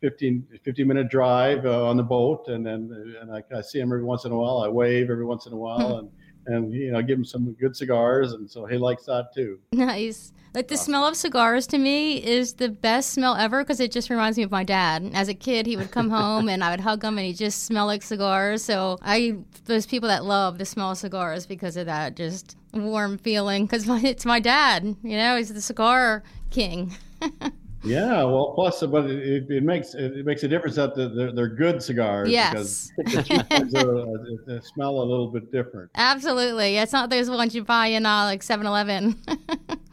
15, 0.01 0.47
15 0.63 0.87
minute 0.87 1.09
drive 1.09 1.65
on 1.65 1.97
the 1.97 2.03
boat, 2.03 2.47
and 2.47 2.65
then 2.65 3.17
and 3.19 3.33
I, 3.33 3.43
I, 3.53 3.59
see 3.59 3.81
him 3.81 3.91
every 3.91 4.05
once 4.05 4.23
in 4.23 4.31
a 4.31 4.35
while. 4.37 4.59
I 4.59 4.69
wave 4.69 5.09
every 5.09 5.25
once 5.25 5.45
in 5.45 5.51
a 5.51 5.57
while, 5.57 5.89
hmm. 5.89 5.99
and 5.99 6.11
and 6.49 6.73
you 6.73 6.91
know 6.91 7.01
give 7.01 7.17
him 7.17 7.25
some 7.25 7.53
good 7.53 7.75
cigars 7.75 8.33
and 8.33 8.49
so 8.49 8.65
he 8.65 8.77
likes 8.77 9.05
that 9.05 9.33
too. 9.33 9.59
Nice. 9.71 10.33
Like 10.55 10.67
the 10.67 10.77
smell 10.77 11.05
of 11.05 11.15
cigars 11.15 11.67
to 11.67 11.77
me 11.77 12.23
is 12.23 12.53
the 12.53 12.69
best 12.69 13.11
smell 13.11 13.35
ever 13.35 13.63
because 13.63 13.79
it 13.79 13.91
just 13.91 14.09
reminds 14.09 14.35
me 14.35 14.43
of 14.43 14.49
my 14.49 14.63
dad. 14.63 15.11
As 15.13 15.27
a 15.29 15.35
kid 15.35 15.67
he 15.67 15.77
would 15.77 15.91
come 15.91 16.09
home 16.09 16.49
and 16.49 16.63
i 16.63 16.71
would 16.71 16.79
hug 16.79 17.03
him 17.03 17.17
and 17.17 17.27
he 17.27 17.33
just 17.33 17.65
smelled 17.65 17.87
like 17.87 18.01
cigars. 18.01 18.63
So 18.63 18.97
i 19.01 19.37
those 19.65 19.85
people 19.85 20.09
that 20.09 20.25
love 20.25 20.57
the 20.57 20.65
smell 20.65 20.91
of 20.91 20.97
cigars 20.97 21.45
because 21.45 21.77
of 21.77 21.85
that 21.85 22.15
just 22.15 22.57
warm 22.73 23.17
feeling 23.17 23.65
because 23.65 23.87
it's 24.03 24.25
my 24.25 24.39
dad 24.39 24.83
you 25.03 25.17
know 25.17 25.37
he's 25.37 25.51
the 25.51 25.61
cigar 25.61 26.23
king 26.51 26.95
Yeah, 27.83 28.23
well, 28.23 28.51
plus, 28.55 28.81
but 28.83 29.05
it, 29.05 29.49
it 29.49 29.63
makes 29.63 29.93
it 29.93 30.25
makes 30.25 30.43
a 30.43 30.47
difference 30.47 30.75
that 30.75 30.95
they're, 30.95 31.31
they're 31.31 31.47
good 31.47 31.81
cigars. 31.81 32.29
Yes, 32.29 32.91
because 32.97 33.25
the 33.25 33.85
are, 33.87 34.45
they 34.47 34.65
smell 34.73 35.01
a 35.01 35.05
little 35.05 35.27
bit 35.27 35.51
different. 35.51 35.89
Absolutely, 35.95 36.77
it's 36.77 36.91
not 36.91 37.09
those 37.09 37.29
ones 37.29 37.55
you 37.55 37.63
buy 37.63 37.87
in 37.87 38.05
uh, 38.05 38.25
like 38.25 38.41
7-Eleven. 38.41 39.15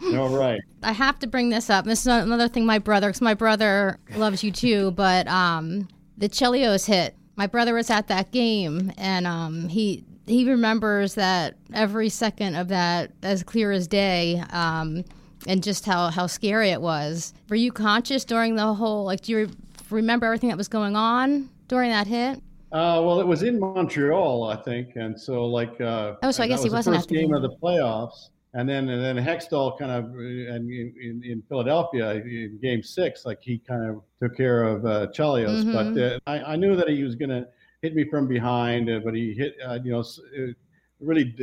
no, 0.02 0.36
right. 0.36 0.60
I 0.82 0.92
have 0.92 1.18
to 1.20 1.26
bring 1.26 1.50
this 1.50 1.70
up. 1.70 1.84
This 1.84 2.00
is 2.00 2.06
another 2.06 2.48
thing 2.48 2.66
my 2.66 2.78
brother, 2.78 3.08
because 3.08 3.22
my 3.22 3.34
brother 3.34 3.98
loves 4.16 4.42
you 4.42 4.50
too, 4.50 4.90
but 4.92 5.28
um, 5.28 5.88
the 6.18 6.28
Chelios 6.28 6.86
hit. 6.86 7.14
My 7.36 7.46
brother 7.46 7.74
was 7.74 7.90
at 7.90 8.08
that 8.08 8.32
game, 8.32 8.92
and 8.96 9.26
um, 9.26 9.68
he 9.68 10.04
he 10.26 10.48
remembers 10.50 11.14
that 11.14 11.54
every 11.72 12.08
second 12.08 12.56
of 12.56 12.68
that 12.68 13.12
as 13.22 13.44
clear 13.44 13.70
as 13.70 13.86
day. 13.86 14.42
Um, 14.50 15.04
and 15.46 15.62
just 15.62 15.86
how, 15.86 16.08
how 16.08 16.26
scary 16.26 16.70
it 16.70 16.80
was. 16.80 17.32
Were 17.48 17.56
you 17.56 17.72
conscious 17.72 18.24
during 18.24 18.56
the 18.56 18.74
whole, 18.74 19.04
like, 19.04 19.22
do 19.22 19.32
you 19.32 19.38
re- 19.46 19.54
remember 19.90 20.26
everything 20.26 20.48
that 20.50 20.58
was 20.58 20.68
going 20.68 20.96
on 20.96 21.48
during 21.68 21.90
that 21.90 22.06
hit? 22.06 22.40
Uh, 22.72 23.00
well, 23.02 23.20
it 23.20 23.26
was 23.26 23.42
in 23.42 23.60
Montreal, 23.60 24.44
I 24.44 24.56
think, 24.56 24.96
and 24.96 25.18
so 25.18 25.46
like. 25.46 25.80
Uh, 25.80 26.16
oh, 26.22 26.30
so 26.30 26.42
I 26.42 26.48
guess 26.48 26.62
he 26.62 26.68
was 26.68 26.86
wasn't 26.86 26.96
the 26.96 26.98
first 26.98 27.08
game 27.08 27.32
of 27.32 27.42
the 27.42 27.56
playoffs, 27.62 28.30
and 28.54 28.68
then 28.68 28.88
and 28.88 29.02
then 29.02 29.24
Hextall 29.24 29.78
kind 29.78 29.92
of 29.92 30.06
and 30.06 30.68
in, 30.70 31.22
in 31.24 31.42
Philadelphia 31.48 32.10
in 32.10 32.58
Game 32.60 32.82
Six, 32.82 33.24
like 33.24 33.38
he 33.40 33.58
kind 33.58 33.88
of 33.88 34.02
took 34.20 34.36
care 34.36 34.64
of 34.64 34.84
uh, 34.84 35.06
Chelios, 35.08 35.64
mm-hmm. 35.64 35.94
but 35.94 36.02
uh, 36.02 36.18
I, 36.26 36.52
I, 36.52 36.56
knew 36.56 36.74
that 36.74 36.88
he 36.88 37.04
was 37.04 37.14
going 37.14 37.30
to 37.30 37.46
hit 37.82 37.94
me 37.94 38.04
from 38.10 38.26
behind, 38.26 38.90
uh, 38.90 39.00
but 39.04 39.14
he 39.14 39.32
hit 39.32 39.54
uh, 39.64 39.78
you 39.82 39.92
know 39.92 40.00
a 40.00 40.54
really 41.00 41.36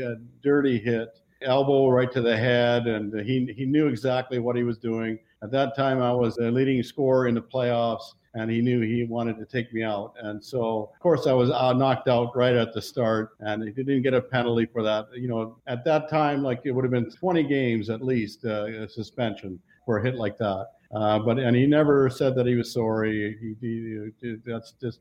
dirty 0.43 0.77
hit, 0.77 1.19
elbow 1.43 1.89
right 1.89 2.11
to 2.11 2.21
the 2.21 2.35
head, 2.35 2.87
and 2.87 3.13
he 3.25 3.53
he 3.55 3.65
knew 3.65 3.87
exactly 3.87 4.39
what 4.39 4.55
he 4.55 4.63
was 4.63 4.77
doing. 4.77 5.19
At 5.41 5.51
that 5.51 5.75
time, 5.75 6.01
I 6.01 6.13
was 6.13 6.37
a 6.37 6.49
leading 6.49 6.81
scorer 6.83 7.27
in 7.27 7.35
the 7.35 7.41
playoffs, 7.41 8.13
and 8.33 8.49
he 8.49 8.61
knew 8.61 8.81
he 8.81 9.03
wanted 9.03 9.37
to 9.37 9.45
take 9.45 9.73
me 9.73 9.83
out. 9.83 10.13
And 10.21 10.43
so, 10.43 10.89
of 10.93 10.99
course, 10.99 11.27
I 11.27 11.33
was 11.33 11.51
uh, 11.51 11.73
knocked 11.73 12.07
out 12.07 12.35
right 12.35 12.55
at 12.55 12.73
the 12.73 12.81
start, 12.81 13.31
and 13.39 13.63
he 13.63 13.71
didn't 13.71 14.01
get 14.01 14.13
a 14.13 14.21
penalty 14.21 14.65
for 14.65 14.81
that. 14.83 15.07
You 15.13 15.27
know, 15.27 15.57
at 15.67 15.83
that 15.85 16.09
time, 16.09 16.43
like 16.43 16.61
it 16.63 16.71
would 16.71 16.83
have 16.83 16.91
been 16.91 17.11
20 17.11 17.43
games 17.43 17.89
at 17.89 18.01
least 18.01 18.45
uh, 18.45 18.87
suspension 18.87 19.59
for 19.85 19.97
a 19.97 20.03
hit 20.03 20.15
like 20.15 20.37
that. 20.37 20.67
Uh, 20.93 21.19
but 21.19 21.39
and 21.39 21.55
he 21.55 21.65
never 21.65 22.09
said 22.09 22.35
that 22.35 22.45
he 22.45 22.55
was 22.55 22.71
sorry. 22.71 23.37
He, 23.41 23.55
he, 23.59 24.11
he 24.21 24.35
that's 24.45 24.73
just 24.79 24.99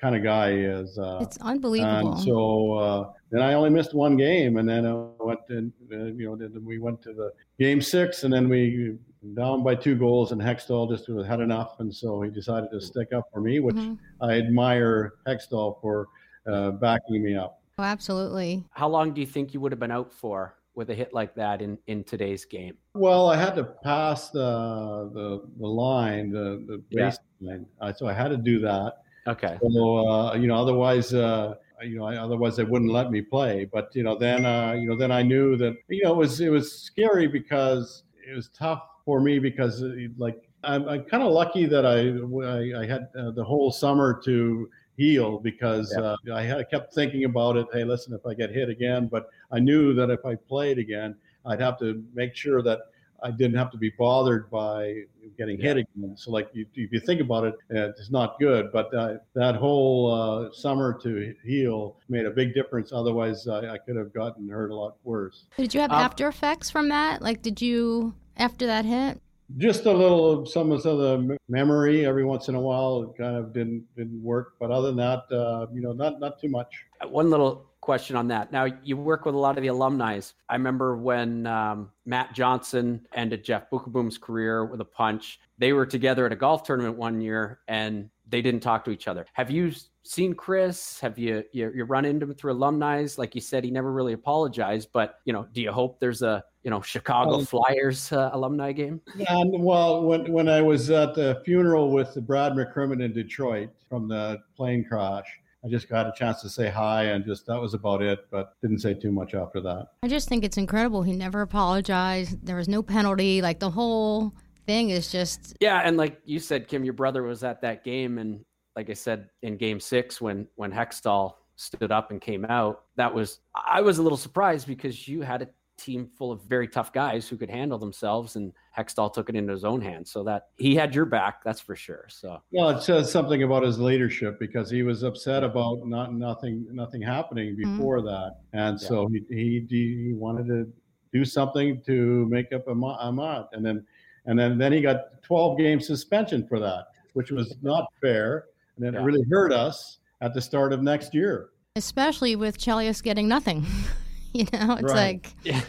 kind 0.00 0.16
of 0.16 0.22
guy 0.22 0.52
he 0.52 0.62
is. 0.62 0.98
Uh, 0.98 1.18
it's 1.20 1.36
unbelievable. 1.38 2.12
And 2.12 2.20
so 2.22 2.72
uh, 2.74 3.12
then 3.30 3.42
I 3.42 3.54
only 3.54 3.70
missed 3.70 3.94
one 3.94 4.16
game, 4.16 4.56
and 4.56 4.68
then 4.68 4.86
I 4.86 4.94
went 5.22 5.40
and 5.48 5.72
uh, 5.92 6.04
you 6.06 6.26
know 6.26 6.36
then 6.36 6.64
we 6.64 6.78
went 6.78 7.02
to 7.02 7.12
the 7.12 7.32
game 7.58 7.80
six, 7.80 8.24
and 8.24 8.32
then 8.32 8.48
we 8.48 8.96
down 9.34 9.62
by 9.62 9.74
two 9.74 9.94
goals, 9.94 10.32
and 10.32 10.40
Hextall 10.40 10.88
just 10.88 11.08
had 11.26 11.40
enough, 11.40 11.80
and 11.80 11.94
so 11.94 12.22
he 12.22 12.30
decided 12.30 12.70
to 12.72 12.80
stick 12.80 13.12
up 13.12 13.28
for 13.32 13.40
me, 13.40 13.60
which 13.60 13.76
mm-hmm. 13.76 13.94
I 14.20 14.34
admire 14.38 15.14
Hextall 15.26 15.80
for 15.80 16.08
uh, 16.50 16.72
backing 16.72 17.22
me 17.22 17.36
up. 17.36 17.60
Oh, 17.78 17.82
absolutely. 17.82 18.64
How 18.70 18.88
long 18.88 19.12
do 19.12 19.20
you 19.20 19.26
think 19.26 19.52
you 19.52 19.60
would 19.60 19.72
have 19.72 19.80
been 19.80 19.90
out 19.90 20.12
for? 20.12 20.56
With 20.76 20.90
a 20.90 20.94
hit 20.94 21.14
like 21.14 21.36
that 21.36 21.62
in, 21.62 21.78
in 21.86 22.02
today's 22.02 22.44
game? 22.44 22.76
Well, 22.94 23.28
I 23.30 23.36
had 23.36 23.54
to 23.54 23.62
pass 23.62 24.30
the 24.30 25.08
the, 25.14 25.48
the 25.60 25.66
line, 25.68 26.32
the, 26.32 26.64
the 26.66 26.82
base 26.90 27.16
yeah. 27.38 27.58
uh, 27.80 27.92
so 27.92 28.08
I 28.08 28.12
had 28.12 28.30
to 28.30 28.36
do 28.36 28.58
that 28.58 29.03
Okay. 29.26 29.58
So 29.60 30.08
uh, 30.08 30.34
you 30.34 30.46
know, 30.46 30.56
otherwise, 30.56 31.14
uh, 31.14 31.54
you 31.82 31.98
know, 31.98 32.04
I, 32.04 32.16
otherwise 32.16 32.56
they 32.56 32.64
wouldn't 32.64 32.92
let 32.92 33.10
me 33.10 33.22
play. 33.22 33.68
But 33.70 33.90
you 33.94 34.02
know, 34.02 34.18
then 34.18 34.44
uh, 34.44 34.72
you 34.72 34.88
know, 34.88 34.96
then 34.96 35.10
I 35.10 35.22
knew 35.22 35.56
that 35.56 35.74
you 35.88 36.04
know 36.04 36.12
it 36.12 36.16
was 36.16 36.40
it 36.40 36.50
was 36.50 36.72
scary 36.72 37.26
because 37.26 38.04
it 38.28 38.34
was 38.34 38.48
tough 38.48 38.82
for 39.04 39.20
me 39.20 39.38
because 39.38 39.82
uh, 39.82 39.94
like 40.18 40.48
I'm, 40.62 40.88
I'm 40.88 41.04
kind 41.04 41.22
of 41.22 41.32
lucky 41.32 41.66
that 41.66 41.86
I 41.86 42.10
I, 42.46 42.82
I 42.82 42.86
had 42.86 43.08
uh, 43.18 43.30
the 43.30 43.44
whole 43.44 43.70
summer 43.70 44.20
to 44.24 44.68
heal 44.96 45.38
because 45.38 45.92
yep. 45.96 46.04
uh, 46.04 46.16
I, 46.32 46.42
had, 46.42 46.58
I 46.58 46.64
kept 46.64 46.94
thinking 46.94 47.24
about 47.24 47.56
it. 47.56 47.66
Hey, 47.72 47.84
listen, 47.84 48.14
if 48.14 48.24
I 48.26 48.34
get 48.34 48.50
hit 48.50 48.68
again, 48.68 49.08
but 49.08 49.28
I 49.50 49.58
knew 49.58 49.92
that 49.94 50.10
if 50.10 50.24
I 50.24 50.36
played 50.36 50.78
again, 50.78 51.16
I'd 51.46 51.60
have 51.60 51.78
to 51.80 52.02
make 52.14 52.36
sure 52.36 52.62
that 52.62 52.80
I 53.24 53.30
didn't 53.30 53.56
have 53.56 53.70
to 53.70 53.78
be 53.78 53.90
bothered 53.98 54.50
by 54.50 55.04
getting 55.38 55.58
hit 55.58 55.78
again. 55.78 56.14
So, 56.14 56.30
like, 56.30 56.50
you, 56.52 56.66
if 56.74 56.92
you 56.92 57.00
think 57.00 57.22
about 57.22 57.44
it, 57.44 57.54
it's 57.70 58.10
not 58.10 58.38
good. 58.38 58.70
But 58.70 58.94
uh, 58.94 59.14
that 59.34 59.56
whole 59.56 60.12
uh, 60.12 60.52
summer 60.52 60.92
to 61.02 61.34
heal 61.42 61.96
made 62.10 62.26
a 62.26 62.30
big 62.30 62.54
difference. 62.54 62.92
Otherwise, 62.92 63.48
I, 63.48 63.70
I 63.70 63.78
could 63.78 63.96
have 63.96 64.12
gotten 64.12 64.48
hurt 64.48 64.70
a 64.70 64.74
lot 64.74 64.96
worse. 65.04 65.46
Did 65.56 65.72
you 65.74 65.80
have 65.80 65.90
um, 65.90 66.02
after 66.02 66.28
effects 66.28 66.68
from 66.68 66.90
that? 66.90 67.22
Like, 67.22 67.40
did 67.40 67.62
you 67.62 68.14
after 68.36 68.66
that 68.66 68.84
hit? 68.84 69.20
Just 69.58 69.84
a 69.84 69.92
little, 69.92 70.46
some 70.46 70.72
of 70.72 70.82
the 70.82 71.36
memory 71.48 72.06
every 72.06 72.24
once 72.24 72.48
in 72.48 72.54
a 72.54 72.60
while. 72.60 73.02
It 73.02 73.22
kind 73.22 73.36
of 73.36 73.52
didn't 73.52 73.84
didn't 73.94 74.22
work, 74.22 74.54
but 74.58 74.70
other 74.70 74.88
than 74.88 74.96
that, 74.96 75.24
uh, 75.30 75.66
you 75.72 75.82
know, 75.82 75.92
not 75.92 76.18
not 76.18 76.40
too 76.40 76.48
much. 76.48 76.74
One 77.06 77.30
little 77.30 77.66
question 77.84 78.16
on 78.16 78.28
that. 78.28 78.50
Now, 78.50 78.66
you 78.82 78.96
work 78.96 79.26
with 79.26 79.34
a 79.34 79.38
lot 79.38 79.58
of 79.58 79.62
the 79.62 79.68
alumni. 79.68 80.18
I 80.48 80.54
remember 80.54 80.96
when 80.96 81.46
um, 81.46 81.90
Matt 82.06 82.34
Johnson 82.34 83.06
ended 83.12 83.44
Jeff 83.44 83.68
Beukeboom's 83.68 84.16
career 84.16 84.64
with 84.64 84.80
a 84.80 84.86
punch. 84.86 85.38
They 85.58 85.74
were 85.74 85.84
together 85.84 86.24
at 86.24 86.32
a 86.32 86.36
golf 86.36 86.62
tournament 86.62 86.96
one 86.96 87.20
year 87.20 87.60
and 87.68 88.08
they 88.28 88.42
didn't 88.42 88.60
talk 88.60 88.84
to 88.84 88.90
each 88.90 89.08
other. 89.08 89.26
Have 89.32 89.50
you 89.50 89.72
seen 90.02 90.34
Chris? 90.34 91.00
Have 91.00 91.18
you, 91.18 91.44
you 91.52 91.72
you 91.74 91.84
run 91.84 92.04
into 92.04 92.26
him 92.26 92.34
through 92.34 92.52
alumni? 92.52 93.06
Like 93.16 93.34
you 93.34 93.40
said, 93.40 93.64
he 93.64 93.70
never 93.70 93.92
really 93.92 94.12
apologized. 94.12 94.88
But 94.92 95.20
you 95.24 95.32
know, 95.32 95.46
do 95.52 95.60
you 95.60 95.72
hope 95.72 96.00
there's 96.00 96.22
a 96.22 96.44
you 96.62 96.70
know 96.70 96.80
Chicago 96.80 97.36
um, 97.36 97.46
Flyers 97.46 98.12
uh, 98.12 98.30
alumni 98.32 98.72
game? 98.72 99.00
Yeah, 99.16 99.42
well, 99.46 100.02
when 100.02 100.32
when 100.32 100.48
I 100.48 100.62
was 100.62 100.90
at 100.90 101.14
the 101.14 101.42
funeral 101.44 101.90
with 101.90 102.14
Brad 102.26 102.52
McCrimmon 102.52 103.02
in 103.02 103.12
Detroit 103.12 103.70
from 103.88 104.08
the 104.08 104.38
plane 104.56 104.84
crash, 104.84 105.26
I 105.64 105.68
just 105.68 105.88
got 105.88 106.06
a 106.06 106.12
chance 106.12 106.42
to 106.42 106.48
say 106.50 106.68
hi 106.68 107.04
and 107.04 107.24
just 107.24 107.46
that 107.46 107.58
was 107.58 107.72
about 107.72 108.02
it, 108.02 108.26
but 108.30 108.54
didn't 108.60 108.80
say 108.80 108.92
too 108.92 109.10
much 109.10 109.34
after 109.34 109.62
that. 109.62 109.88
I 110.02 110.08
just 110.08 110.28
think 110.28 110.44
it's 110.44 110.58
incredible. 110.58 111.02
He 111.02 111.12
never 111.14 111.40
apologized. 111.40 112.44
There 112.44 112.56
was 112.56 112.68
no 112.68 112.82
penalty. 112.82 113.40
Like 113.40 113.60
the 113.60 113.70
whole 113.70 114.34
thing 114.66 114.90
is 114.90 115.10
just 115.10 115.56
Yeah, 115.60 115.80
and 115.84 115.96
like 115.96 116.20
you 116.24 116.38
said, 116.38 116.68
Kim, 116.68 116.84
your 116.84 116.94
brother 116.94 117.22
was 117.22 117.44
at 117.44 117.60
that 117.62 117.84
game 117.84 118.18
and 118.18 118.44
like 118.76 118.90
I 118.90 118.94
said 118.94 119.28
in 119.42 119.56
game 119.56 119.80
six 119.80 120.20
when 120.20 120.46
when 120.56 120.72
Hextall 120.72 121.34
stood 121.56 121.92
up 121.92 122.10
and 122.10 122.20
came 122.20 122.44
out, 122.44 122.84
that 122.96 123.12
was 123.12 123.40
I 123.54 123.80
was 123.80 123.98
a 123.98 124.02
little 124.02 124.18
surprised 124.18 124.66
because 124.66 125.06
you 125.06 125.22
had 125.22 125.42
a 125.42 125.48
team 125.76 126.08
full 126.16 126.30
of 126.30 126.40
very 126.42 126.68
tough 126.68 126.92
guys 126.92 127.28
who 127.28 127.36
could 127.36 127.50
handle 127.50 127.78
themselves 127.78 128.36
and 128.36 128.52
Hextall 128.76 129.12
took 129.12 129.28
it 129.28 129.34
into 129.34 129.52
his 129.52 129.64
own 129.64 129.80
hands. 129.80 130.10
So 130.10 130.24
that 130.24 130.48
he 130.56 130.74
had 130.74 130.94
your 130.94 131.04
back, 131.04 131.42
that's 131.44 131.60
for 131.60 131.76
sure. 131.76 132.06
So 132.08 132.40
well, 132.50 132.70
it 132.70 132.82
says 132.82 133.10
something 133.10 133.42
about 133.42 133.62
his 133.62 133.78
leadership 133.78 134.38
because 134.40 134.70
he 134.70 134.82
was 134.82 135.02
upset 135.02 135.44
about 135.44 135.86
not 135.86 136.12
nothing 136.12 136.66
nothing 136.72 137.02
happening 137.02 137.56
mm-hmm. 137.56 137.76
before 137.76 137.98
mm-hmm. 137.98 138.08
that, 138.08 138.36
and 138.52 138.80
yeah. 138.80 138.88
so 138.88 139.08
he, 139.08 139.22
he 139.28 139.66
he 139.68 140.12
wanted 140.14 140.46
to 140.48 140.72
do 141.12 141.24
something 141.24 141.80
to 141.86 142.26
make 142.28 142.52
up 142.52 142.66
a 142.66 142.72
Amat, 142.72 143.48
and 143.52 143.64
then 143.64 143.86
and 144.26 144.38
then 144.38 144.58
then 144.58 144.72
he 144.72 144.80
got 144.80 145.22
12 145.22 145.58
game 145.58 145.80
suspension 145.80 146.46
for 146.46 146.58
that, 146.60 146.88
which 147.14 147.30
was 147.30 147.54
not 147.62 147.86
fair, 148.00 148.46
and 148.76 148.86
it 148.86 148.94
yeah. 148.94 149.04
really 149.04 149.24
hurt 149.30 149.52
us 149.52 149.98
at 150.20 150.34
the 150.34 150.40
start 150.40 150.72
of 150.72 150.82
next 150.82 151.14
year. 151.14 151.50
Especially 151.76 152.36
with 152.36 152.58
Chelios 152.58 153.02
getting 153.02 153.28
nothing. 153.28 153.64
you 154.32 154.44
know, 154.52 154.74
it's 154.74 154.92
right. 154.92 155.22
like. 155.24 155.34
Yeah. 155.44 155.60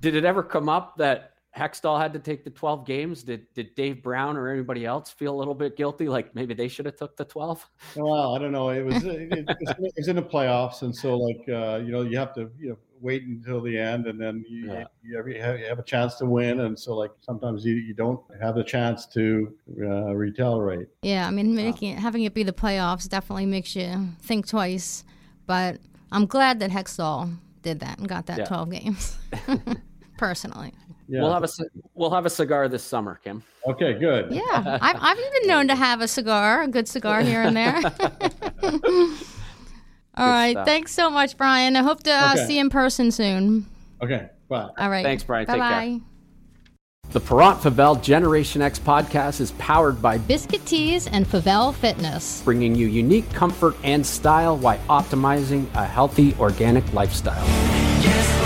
Did 0.00 0.14
it 0.14 0.24
ever 0.24 0.42
come 0.42 0.70
up 0.70 0.96
that 0.96 1.30
Hextall 1.56 2.00
had 2.00 2.12
to 2.12 2.18
take 2.18 2.44
the 2.44 2.50
12 2.50 2.86
games. 2.86 3.22
Did 3.22 3.46
did 3.54 3.74
Dave 3.74 4.02
Brown 4.02 4.36
or 4.36 4.48
anybody 4.48 4.86
else 4.86 5.10
feel 5.10 5.34
a 5.34 5.38
little 5.38 5.54
bit 5.54 5.76
guilty? 5.76 6.08
Like 6.08 6.34
maybe 6.34 6.54
they 6.54 6.68
should 6.68 6.86
have 6.86 6.96
took 6.96 7.16
the 7.16 7.24
12? 7.24 7.68
Well, 7.96 8.34
I 8.34 8.38
don't 8.38 8.52
know. 8.52 8.70
It 8.70 8.84
was 8.84 9.02
it, 9.04 9.44
it's, 9.96 10.08
in 10.08 10.16
the 10.16 10.22
playoffs, 10.22 10.82
and 10.82 10.94
so 10.94 11.18
like 11.18 11.40
uh, 11.48 11.80
you 11.84 11.90
know 11.90 12.02
you 12.02 12.16
have 12.18 12.34
to 12.34 12.50
you 12.58 12.70
know 12.70 12.78
wait 13.00 13.24
until 13.24 13.60
the 13.60 13.78
end, 13.78 14.06
and 14.06 14.20
then 14.20 14.44
you, 14.48 14.66
yeah. 14.66 14.84
you, 15.02 15.16
have, 15.16 15.28
you, 15.28 15.66
have, 15.66 15.78
a 15.78 15.82
chance 15.82 16.16
to 16.16 16.26
win, 16.26 16.60
and 16.60 16.78
so 16.78 16.94
like 16.94 17.10
sometimes 17.20 17.64
you, 17.64 17.74
you 17.74 17.94
don't 17.94 18.20
have 18.40 18.54
the 18.54 18.64
chance 18.64 19.06
to 19.06 19.54
uh, 19.80 20.14
retaliate. 20.14 20.88
Yeah, 21.02 21.26
I 21.26 21.30
mean 21.30 21.54
making 21.54 21.92
it, 21.92 21.98
having 21.98 22.24
it 22.24 22.34
be 22.34 22.42
the 22.42 22.52
playoffs 22.52 23.08
definitely 23.08 23.46
makes 23.46 23.74
you 23.74 24.08
think 24.22 24.46
twice. 24.46 25.04
But 25.46 25.78
I'm 26.12 26.26
glad 26.26 26.60
that 26.60 26.70
Hextall 26.70 27.36
did 27.62 27.80
that 27.80 27.98
and 27.98 28.08
got 28.08 28.26
that 28.26 28.38
yeah. 28.38 28.44
12 28.44 28.70
games. 28.70 29.16
Personally. 30.18 30.72
Yeah. 31.08 31.22
We'll 31.22 31.32
have 31.32 31.42
a 31.42 31.48
we'll 31.94 32.10
have 32.12 32.24
a 32.24 32.30
cigar 32.30 32.68
this 32.68 32.84
summer, 32.84 33.18
Kim. 33.24 33.42
Okay, 33.66 33.94
good. 33.94 34.30
Yeah, 34.30 34.78
I've 34.80 34.96
I've 35.00 35.16
been 35.16 35.48
known 35.48 35.66
to 35.66 35.74
have 35.74 36.00
a 36.00 36.06
cigar, 36.08 36.62
a 36.62 36.68
good 36.68 36.86
cigar 36.86 37.22
here 37.22 37.42
and 37.42 37.56
there. 37.56 37.82
All 40.20 40.28
right, 40.28 40.52
stuff. 40.52 40.66
thanks 40.66 40.92
so 40.92 41.10
much, 41.10 41.36
Brian. 41.36 41.76
I 41.76 41.82
hope 41.82 42.02
to 42.02 42.12
uh, 42.12 42.32
okay. 42.34 42.46
see 42.46 42.54
you 42.56 42.60
in 42.60 42.70
person 42.70 43.10
soon. 43.10 43.66
Okay, 44.02 44.28
bye. 44.48 44.68
All 44.76 44.90
right, 44.90 45.02
thanks, 45.02 45.24
Brian. 45.24 45.46
Bye 45.46 45.58
bye. 45.58 46.00
The 47.12 47.20
Parent 47.20 47.58
Favel 47.58 48.00
Generation 48.00 48.62
X 48.62 48.78
podcast 48.78 49.40
is 49.40 49.50
powered 49.52 50.00
by 50.00 50.18
Biscuit 50.18 50.64
Tees 50.64 51.08
and 51.08 51.26
Favel 51.26 51.74
Fitness, 51.74 52.40
bringing 52.42 52.76
you 52.76 52.86
unique 52.86 53.28
comfort 53.32 53.74
and 53.82 54.06
style 54.06 54.56
while 54.56 54.78
optimizing 54.88 55.66
a 55.74 55.84
healthy 55.84 56.36
organic 56.38 56.92
lifestyle. 56.92 57.44
Yes, 58.00 58.39